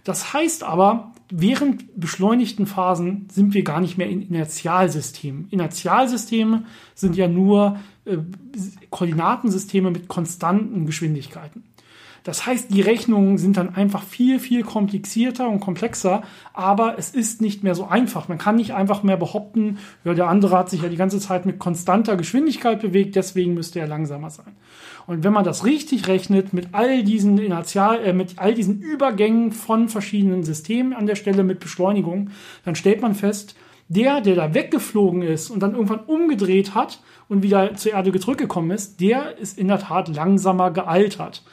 Das 0.07 0.33
heißt 0.33 0.63
aber, 0.63 1.11
während 1.31 1.99
beschleunigten 1.99 2.67
Phasen 2.67 3.27
sind 3.29 3.55
wir 3.55 3.65
gar 3.65 3.81
nicht 3.81 3.99
mehr 3.99 4.09
in 4.09 4.23
Inertialsystemen. 4.23 5.49
Inertialsysteme 5.51 6.63
sind 6.95 7.17
ja 7.17 7.27
nur 7.27 7.81
äh, 8.05 8.19
Koordinatensysteme 8.91 9.91
mit 9.91 10.07
konstanten 10.07 10.87
Geschwindigkeiten. 10.87 11.65
Das 12.27 12.45
heißt, 12.45 12.75
die 12.75 12.81
Rechnungen 12.81 13.39
sind 13.39 13.57
dann 13.57 13.77
einfach 13.77 14.03
viel, 14.03 14.41
viel 14.41 14.65
komplizierter 14.65 15.49
und 15.49 15.61
komplexer, 15.61 16.25
aber 16.53 16.99
es 16.99 17.11
ist 17.11 17.41
nicht 17.41 17.63
mehr 17.63 17.77
so 17.77 17.87
einfach. 17.87 18.27
Man 18.27 18.37
kann 18.37 18.57
nicht 18.57 18.75
einfach 18.75 19.05
mehr 19.05 19.17
behaupten, 19.17 19.79
ja, 20.03 20.13
der 20.13 20.27
andere 20.27 20.59
hat 20.59 20.69
sich 20.69 20.83
ja 20.83 20.89
die 20.89 20.97
ganze 20.97 21.21
Zeit 21.21 21.47
mit 21.47 21.61
konstanter 21.61 22.17
Geschwindigkeit 22.17 22.81
bewegt, 22.81 23.15
deswegen 23.15 23.55
müsste 23.55 23.79
er 23.79 23.87
langsamer 23.87 24.31
sein. 24.31 24.57
Und 25.07 25.23
wenn 25.23 25.33
man 25.33 25.45
das 25.45 25.65
richtig 25.65 26.09
rechnet 26.09 26.53
mit 26.53 26.71
all 26.73 27.05
diesen 27.05 27.39
Inertial, 27.39 28.05
äh, 28.05 28.13
mit 28.13 28.41
all 28.41 28.55
diesen 28.55 28.81
Übergängen 28.81 29.53
von 29.53 29.89
verschiedenen 29.89 30.43
Systemen 30.43 30.95
an 30.95 31.07
der 31.07 31.15
Stelle 31.15 31.45
mit 31.45 31.61
Beschleunigung, 31.61 32.31
dann 32.65 32.75
stellt 32.75 33.03
man 33.03 33.15
fest, 33.15 33.55
der, 33.87 34.21
der 34.21 34.35
da 34.35 34.53
weggeflogen 34.53 35.23
ist 35.23 35.49
und 35.49 35.61
dann 35.61 35.75
irgendwann 35.75 36.01
umgedreht 36.01 36.75
hat 36.75 37.01
und 37.29 37.45
wieder 37.45 37.77
zur 37.77 37.93
Erde 37.93 38.19
zurückgekommen 38.19 38.73
ist, 38.73 39.01
der 39.01 39.39
ist 39.39 39.57
in 39.57 39.69
der 39.69 39.79
Tat 39.79 40.09
langsamer 40.09 40.73
gealtert 40.73 41.45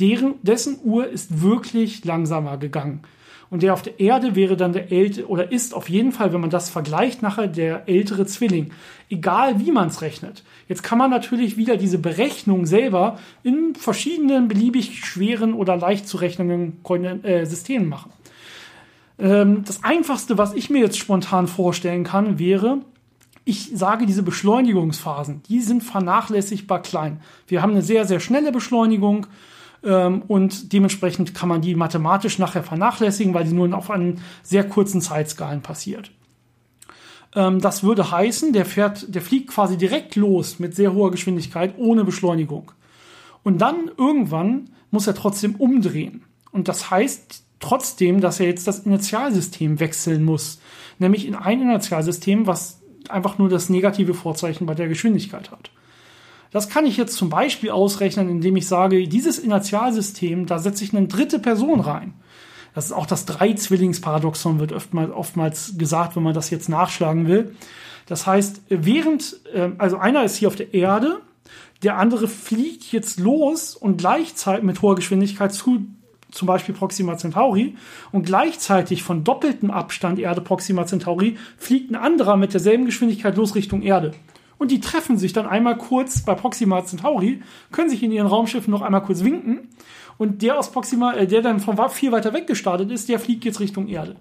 deren, 0.00 0.34
dessen 0.42 0.78
Uhr 0.84 1.08
ist 1.08 1.42
wirklich 1.42 2.04
langsamer 2.04 2.56
gegangen. 2.56 3.02
Und 3.50 3.62
der 3.62 3.72
auf 3.72 3.82
der 3.82 3.98
Erde 3.98 4.34
wäre 4.34 4.56
dann 4.56 4.74
der 4.74 4.92
ältere, 4.92 5.26
oder 5.26 5.50
ist 5.50 5.72
auf 5.72 5.88
jeden 5.88 6.12
Fall, 6.12 6.32
wenn 6.32 6.40
man 6.40 6.50
das 6.50 6.68
vergleicht, 6.68 7.22
nachher 7.22 7.46
der 7.46 7.88
ältere 7.88 8.26
Zwilling. 8.26 8.72
Egal 9.08 9.58
wie 9.58 9.72
man 9.72 9.88
es 9.88 10.02
rechnet. 10.02 10.44
Jetzt 10.68 10.82
kann 10.82 10.98
man 10.98 11.10
natürlich 11.10 11.56
wieder 11.56 11.78
diese 11.78 11.98
Berechnung 11.98 12.66
selber 12.66 13.18
in 13.42 13.74
verschiedenen 13.74 14.48
beliebig 14.48 15.02
schweren 15.04 15.54
oder 15.54 15.76
leicht 15.76 16.06
zu 16.06 16.18
rechnenden 16.18 17.24
äh, 17.24 17.46
Systemen 17.46 17.88
machen. 17.88 18.12
Ähm, 19.18 19.64
das 19.64 19.82
einfachste, 19.82 20.36
was 20.36 20.52
ich 20.52 20.68
mir 20.68 20.80
jetzt 20.80 20.98
spontan 20.98 21.46
vorstellen 21.48 22.04
kann, 22.04 22.38
wäre, 22.38 22.82
ich 23.46 23.70
sage, 23.72 24.04
diese 24.04 24.22
Beschleunigungsphasen, 24.22 25.42
die 25.48 25.60
sind 25.62 25.82
vernachlässigbar 25.82 26.82
klein. 26.82 27.20
Wir 27.46 27.62
haben 27.62 27.72
eine 27.72 27.80
sehr, 27.80 28.04
sehr 28.04 28.20
schnelle 28.20 28.52
Beschleunigung 28.52 29.26
und 29.80 30.72
dementsprechend 30.72 31.34
kann 31.34 31.48
man 31.48 31.60
die 31.60 31.74
mathematisch 31.74 32.38
nachher 32.38 32.64
vernachlässigen, 32.64 33.32
weil 33.34 33.44
die 33.44 33.52
nur 33.52 33.72
auf 33.76 33.90
einen 33.90 34.20
sehr 34.42 34.68
kurzen 34.68 35.00
Zeitskalen 35.00 35.62
passiert. 35.62 36.10
Ähm, 37.34 37.60
das 37.60 37.82
würde 37.82 38.10
heißen, 38.10 38.52
der 38.52 38.64
fährt, 38.64 39.14
der 39.14 39.22
fliegt 39.22 39.50
quasi 39.50 39.76
direkt 39.76 40.16
los 40.16 40.58
mit 40.58 40.74
sehr 40.74 40.92
hoher 40.94 41.10
Geschwindigkeit 41.10 41.74
ohne 41.78 42.04
Beschleunigung. 42.04 42.72
Und 43.42 43.58
dann 43.58 43.90
irgendwann 43.96 44.70
muss 44.90 45.06
er 45.06 45.14
trotzdem 45.14 45.54
umdrehen. 45.56 46.24
Und 46.50 46.68
das 46.68 46.90
heißt 46.90 47.44
trotzdem, 47.60 48.20
dass 48.20 48.40
er 48.40 48.46
jetzt 48.46 48.66
das 48.66 48.80
Inertialsystem 48.80 49.80
wechseln 49.80 50.24
muss. 50.24 50.60
Nämlich 50.98 51.26
in 51.26 51.34
ein 51.34 51.60
Inertialsystem, 51.60 52.46
was 52.46 52.80
einfach 53.08 53.38
nur 53.38 53.48
das 53.48 53.68
negative 53.68 54.14
Vorzeichen 54.14 54.66
bei 54.66 54.74
der 54.74 54.88
Geschwindigkeit 54.88 55.50
hat. 55.50 55.70
Das 56.50 56.68
kann 56.68 56.86
ich 56.86 56.96
jetzt 56.96 57.16
zum 57.16 57.28
Beispiel 57.28 57.70
ausrechnen, 57.70 58.28
indem 58.28 58.56
ich 58.56 58.66
sage, 58.66 59.06
dieses 59.06 59.38
Inertialsystem, 59.38 60.46
da 60.46 60.58
setze 60.58 60.84
ich 60.84 60.96
eine 60.96 61.06
dritte 61.06 61.38
Person 61.38 61.80
rein. 61.80 62.14
Das 62.74 62.86
ist 62.86 62.92
auch 62.92 63.06
das 63.06 63.26
Drei-Zwillingsparadoxon, 63.26 64.60
wird 64.60 64.72
oftmals, 64.72 65.10
oftmals 65.10 65.74
gesagt, 65.76 66.16
wenn 66.16 66.22
man 66.22 66.34
das 66.34 66.50
jetzt 66.50 66.68
nachschlagen 66.68 67.26
will. 67.26 67.54
Das 68.06 68.26
heißt, 68.26 68.62
während, 68.68 69.40
äh, 69.52 69.70
also 69.78 69.98
einer 69.98 70.24
ist 70.24 70.36
hier 70.36 70.48
auf 70.48 70.56
der 70.56 70.72
Erde, 70.72 71.20
der 71.82 71.96
andere 71.96 72.28
fliegt 72.28 72.92
jetzt 72.92 73.20
los 73.20 73.76
und 73.76 73.98
gleichzeitig 73.98 74.64
mit 74.64 74.82
hoher 74.82 74.96
Geschwindigkeit 74.96 75.52
zu 75.52 75.86
zum 76.30 76.46
Beispiel 76.46 76.74
Proxima 76.74 77.16
Centauri 77.16 77.74
und 78.12 78.26
gleichzeitig 78.26 79.02
von 79.02 79.24
doppeltem 79.24 79.70
Abstand 79.70 80.18
Erde 80.18 80.42
Proxima 80.42 80.84
Centauri 80.86 81.38
fliegt 81.56 81.90
ein 81.90 81.96
anderer 81.96 82.36
mit 82.36 82.52
derselben 82.52 82.84
Geschwindigkeit 82.84 83.36
los 83.36 83.54
Richtung 83.54 83.82
Erde. 83.82 84.12
Und 84.58 84.70
die 84.70 84.80
treffen 84.80 85.16
sich 85.16 85.32
dann 85.32 85.46
einmal 85.46 85.78
kurz 85.78 86.22
bei 86.22 86.34
Proxima 86.34 86.84
Centauri, 86.84 87.42
können 87.70 87.90
sich 87.90 88.02
in 88.02 88.12
ihren 88.12 88.26
Raumschiffen 88.26 88.70
noch 88.70 88.82
einmal 88.82 89.02
kurz 89.02 89.22
winken 89.22 89.68
und 90.18 90.42
der 90.42 90.58
aus 90.58 90.70
Proxima, 90.70 91.14
äh, 91.14 91.26
der 91.26 91.42
dann 91.42 91.60
von 91.60 91.78
viel 91.90 92.12
weiter 92.12 92.32
weg 92.32 92.46
gestartet 92.46 92.90
ist, 92.90 93.08
der 93.08 93.18
fliegt 93.18 93.44
jetzt 93.44 93.60
Richtung 93.60 93.88
Erde. 93.88 94.16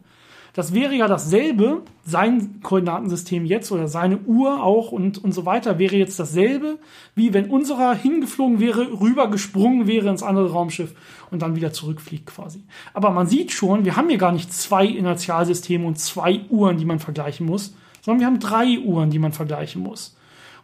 Das 0.54 0.74
wäre 0.74 0.96
ja 0.96 1.08
dasselbe, 1.08 1.84
sein 2.04 2.62
Koordinatensystem 2.64 3.46
jetzt 3.46 3.72
oder 3.72 3.88
seine 3.88 4.18
Uhr 4.18 4.64
auch 4.64 4.92
und, 4.92 5.24
und 5.24 5.32
so 5.32 5.46
weiter 5.46 5.78
wäre 5.78 5.96
jetzt 5.96 6.20
dasselbe, 6.20 6.80
wie 7.14 7.32
wenn 7.36 7.52
unserer 7.52 7.94
hingeflogen 7.94 8.60
wäre, 8.60 9.00
rübergesprungen 9.00 9.86
wäre 9.86 10.10
ins 10.10 10.24
andere 10.24 10.52
Raumschiff 10.52 10.96
und 11.30 11.44
dann 11.44 11.56
wieder 11.56 11.74
zurückfliegt 11.74 12.26
quasi. 12.26 12.64
Aber 12.96 13.12
man 13.12 13.28
sieht 13.28 13.52
schon, 13.52 13.86
wir 13.86 13.98
haben 13.98 14.10
hier 14.10 14.18
gar 14.18 14.32
nicht 14.32 14.52
zwei 14.52 14.88
Inertialsysteme 14.88 15.86
und 15.86 16.00
zwei 16.00 16.42
Uhren, 16.50 16.78
die 16.78 16.86
man 16.86 16.98
vergleichen 16.98 17.46
muss, 17.46 17.76
sondern 18.02 18.22
wir 18.22 18.26
haben 18.26 18.40
drei 18.40 18.80
Uhren, 18.80 19.12
die 19.12 19.20
man 19.20 19.34
vergleichen 19.34 19.84
muss. 19.84 20.18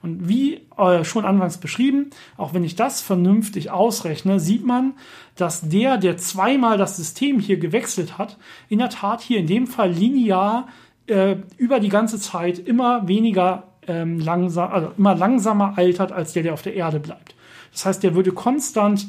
Und 0.04 0.28
wie 0.28 0.60
äh, 0.78 1.06
schon 1.06 1.24
anfangs 1.24 1.58
beschrieben, 1.58 2.10
auch 2.36 2.54
wenn 2.54 2.66
ich 2.66 2.76
das 2.76 3.02
vernünftig 3.02 3.72
ausrechne, 3.72 4.40
sieht 4.40 4.66
man, 4.66 4.94
dass 5.38 5.70
der, 5.70 5.98
der 5.98 6.18
zweimal 6.18 6.78
das 6.78 6.98
System 6.98 7.40
hier 7.40 7.58
gewechselt 7.58 8.18
hat, 8.18 8.38
in 8.68 8.80
der 8.80 8.90
Tat 8.90 9.22
hier 9.22 9.40
in 9.40 9.48
dem 9.48 9.66
Fall 9.66 9.92
linear 9.92 10.68
äh, 11.08 11.38
über 11.58 11.80
die 11.80 11.90
ganze 11.90 12.20
Zeit 12.20 12.60
immer 12.60 13.08
weniger 13.08 13.64
ähm, 13.88 14.20
langsam, 14.20 14.72
also 14.72 14.92
immer 14.98 15.16
langsamer 15.16 15.78
altert 15.78 16.12
als 16.12 16.34
der, 16.34 16.44
der 16.44 16.54
auf 16.54 16.62
der 16.62 16.76
Erde 16.76 17.00
bleibt. 17.00 17.34
Das 17.72 17.86
heißt, 17.86 18.04
der 18.04 18.14
würde 18.14 18.34
konstant 18.34 19.08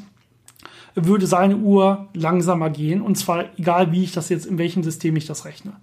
würde 0.95 1.27
seine 1.27 1.57
Uhr 1.57 2.07
langsamer 2.13 2.69
gehen 2.69 3.01
und 3.01 3.15
zwar 3.15 3.45
egal 3.57 3.91
wie 3.91 4.03
ich 4.03 4.13
das 4.13 4.29
jetzt 4.29 4.45
in 4.45 4.57
welchem 4.57 4.81
System 4.81 5.17
ich 5.17 5.25
das 5.25 5.43
rechne. 5.43 5.73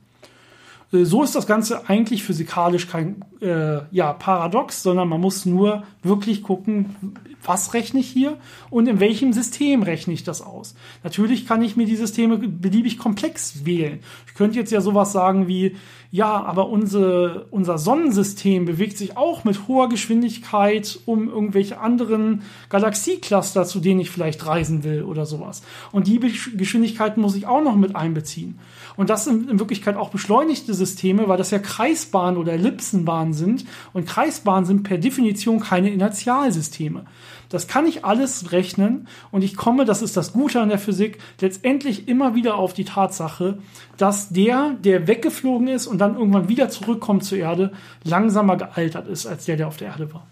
Äh, 0.93 1.05
so 1.05 1.23
ist 1.23 1.35
das 1.35 1.47
Ganze 1.47 1.89
eigentlich 1.89 2.23
physikalisch 2.23 2.89
kein 2.89 3.25
äh, 3.41 3.81
ja, 3.91 4.13
Paradox, 4.13 4.83
sondern 4.83 5.09
man 5.09 5.21
muss 5.21 5.47
nur 5.47 5.83
wirklich 6.03 6.43
gucken, 6.43 6.97
was 7.45 7.75
rechne 7.75 8.01
ich 8.01 8.09
hier 8.09 8.37
und 8.71 8.89
in 8.89 9.01
welchem 9.01 9.33
System 9.33 9.83
rechne 9.83 10.15
ich 10.15 10.23
das 10.23 10.43
aus. 10.43 10.75
Natürlich 11.03 11.47
kann 11.47 11.63
ich 11.63 11.77
mir 11.77 11.87
die 11.87 11.97
Systeme 11.97 12.39
beliebig 12.39 12.99
komplex 12.99 13.65
wählen. 13.65 14.01
Ich 14.27 14.35
könnte 14.35 14.59
jetzt 14.59 14.71
ja 14.71 14.81
sowas 14.81 15.13
sagen 15.13 15.49
wie, 15.49 15.77
ja, 16.13 16.43
aber 16.45 16.69
unsere, 16.69 17.47
unser 17.51 17.79
Sonnensystem 17.79 18.67
bewegt 18.67 18.99
sich 18.99 19.17
auch 19.17 19.45
mit 19.45 19.67
hoher 19.67 19.89
Geschwindigkeit 19.89 21.01
um 21.07 21.29
irgendwelche 21.29 21.81
anderen 21.81 22.43
Galaxiecluster, 22.69 23.65
zu 23.65 23.81
denen 23.81 24.01
ich 24.01 24.11
vielleicht 24.11 24.47
reisen 24.47 24.85
will 24.85 25.05
oder 25.05 25.25
sowas. 25.25 25.63
Und 25.91 26.07
die 26.07 26.21
Geschwindigkeiten 26.21 27.21
muss 27.23 27.35
ich 27.35 27.47
auch 27.47 27.63
noch 27.63 27.77
mit 27.77 27.97
einbeziehen. 27.97 28.59
Und 28.97 29.09
das 29.09 29.25
sind 29.25 29.51
in 29.51 29.59
Wirklichkeit 29.59 29.97
auch 29.97 30.11
beschleunigte 30.11 30.75
Systeme, 30.85 31.29
weil 31.29 31.39
das 31.39 31.51
ja 31.51 31.59
Kreisbahnen 31.59 32.39
oder 32.39 32.53
Ellipsenbahnen 32.53 33.33
sind. 33.33 33.65
Und 33.93 34.07
Kreisbahnen 34.07 34.65
sind 34.65 34.83
per 34.83 34.99
Definition 34.99 35.61
keine 35.61 35.91
Inertialsysteme. 35.91 37.05
Das 37.49 37.69
kann 37.69 37.87
ich 37.87 38.05
alles 38.05 38.51
rechnen 38.53 39.09
und 39.31 39.45
ich 39.45 39.57
komme, 39.57 39.85
das 39.85 40.01
ist 40.01 40.17
das 40.17 40.33
Gute 40.33 40.61
an 40.61 40.71
der 40.71 40.79
Physik, 40.79 41.19
letztendlich 41.39 42.09
immer 42.09 42.35
wieder 42.35 42.55
auf 42.55 42.73
die 42.73 42.87
Tatsache, 42.87 43.59
dass 43.99 44.31
der, 44.31 44.75
der 44.83 45.07
weggeflogen 45.07 45.69
ist 45.69 45.87
und 45.87 45.99
dann 45.99 46.17
irgendwann 46.17 46.49
wieder 46.49 46.71
zurückkommt 46.71 47.25
zur 47.25 47.37
Erde, 47.37 47.73
langsamer 48.05 48.57
gealtert 48.57 49.07
ist 49.07 49.27
als 49.27 49.45
der, 49.45 49.59
der 49.59 49.69
auf 49.69 49.77
der 49.77 49.89
Erde 49.89 50.13
war. 50.15 50.27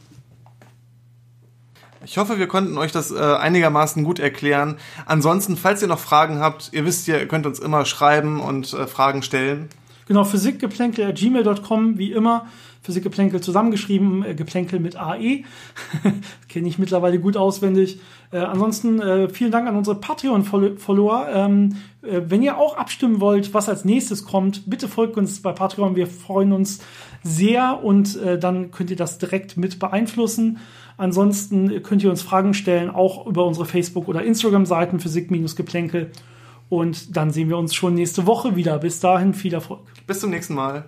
Ich 2.03 2.17
hoffe, 2.17 2.39
wir 2.39 2.47
konnten 2.47 2.79
euch 2.79 2.93
das 2.93 3.11
äh, 3.11 3.19
einigermaßen 3.19 4.03
gut 4.05 4.19
erklären. 4.19 4.79
Ansonsten, 5.05 5.59
falls 5.59 5.83
ihr 5.83 5.89
noch 5.89 5.99
Fragen 5.99 6.41
habt, 6.41 6.71
ihr 6.73 6.87
wisst 6.87 7.07
ja, 7.07 7.19
ihr 7.19 7.29
könnt 7.29 7.45
uns 7.45 7.59
immer 7.59 7.85
schreiben 7.85 8.41
und 8.41 8.73
äh, 8.73 8.87
Fragen 8.87 9.23
stellen. 9.23 9.69
Genau, 10.11 10.25
physikgeplänkel.gmail.com, 10.25 11.97
wie 11.97 12.11
immer. 12.11 12.47
Physikgeplänkel 12.83 13.41
zusammengeschrieben, 13.41 14.25
äh, 14.25 14.35
Geplänkel 14.35 14.81
mit 14.81 14.97
AE. 14.97 15.45
Kenne 16.49 16.67
ich 16.67 16.81
mittlerweile 16.81 17.21
gut 17.21 17.37
auswendig. 17.37 18.01
Äh, 18.33 18.39
ansonsten 18.39 19.01
äh, 19.01 19.29
vielen 19.29 19.53
Dank 19.53 19.69
an 19.69 19.77
unsere 19.77 20.01
Patreon-Follower. 20.01 21.29
Ähm, 21.33 21.77
äh, 22.03 22.23
wenn 22.27 22.43
ihr 22.43 22.59
auch 22.59 22.77
abstimmen 22.77 23.21
wollt, 23.21 23.55
was 23.55 23.69
als 23.69 23.85
nächstes 23.85 24.25
kommt, 24.25 24.69
bitte 24.69 24.89
folgt 24.89 25.17
uns 25.17 25.43
bei 25.43 25.53
Patreon. 25.53 25.95
Wir 25.95 26.09
freuen 26.09 26.53
uns 26.53 26.81
sehr 27.23 27.85
und 27.85 28.21
äh, 28.21 28.37
dann 28.37 28.73
könnt 28.73 28.91
ihr 28.91 28.97
das 28.97 29.19
direkt 29.19 29.57
mit 29.59 29.79
beeinflussen. 29.79 30.59
Ansonsten 30.97 31.85
könnt 31.85 32.03
ihr 32.03 32.11
uns 32.11 32.23
Fragen 32.23 32.53
stellen, 32.53 32.91
auch 32.91 33.29
über 33.29 33.47
unsere 33.47 33.65
Facebook- 33.65 34.09
oder 34.09 34.25
Instagram-Seiten 34.25 34.99
Physik-Geplänkel. 34.99 36.11
Und 36.71 37.17
dann 37.17 37.31
sehen 37.31 37.51
wir 37.51 37.59
uns 37.59 37.75
schon 37.75 37.95
nächste 37.95 38.27
Woche 38.27 38.57
wieder. 38.57 38.79
Bis 38.79 39.01
dahin 39.01 39.35
viel 39.35 39.53
Erfolg. 39.53 39.81
Bis 40.07 40.21
zum 40.21 40.31
nächsten 40.31 40.55
Mal. 40.55 40.85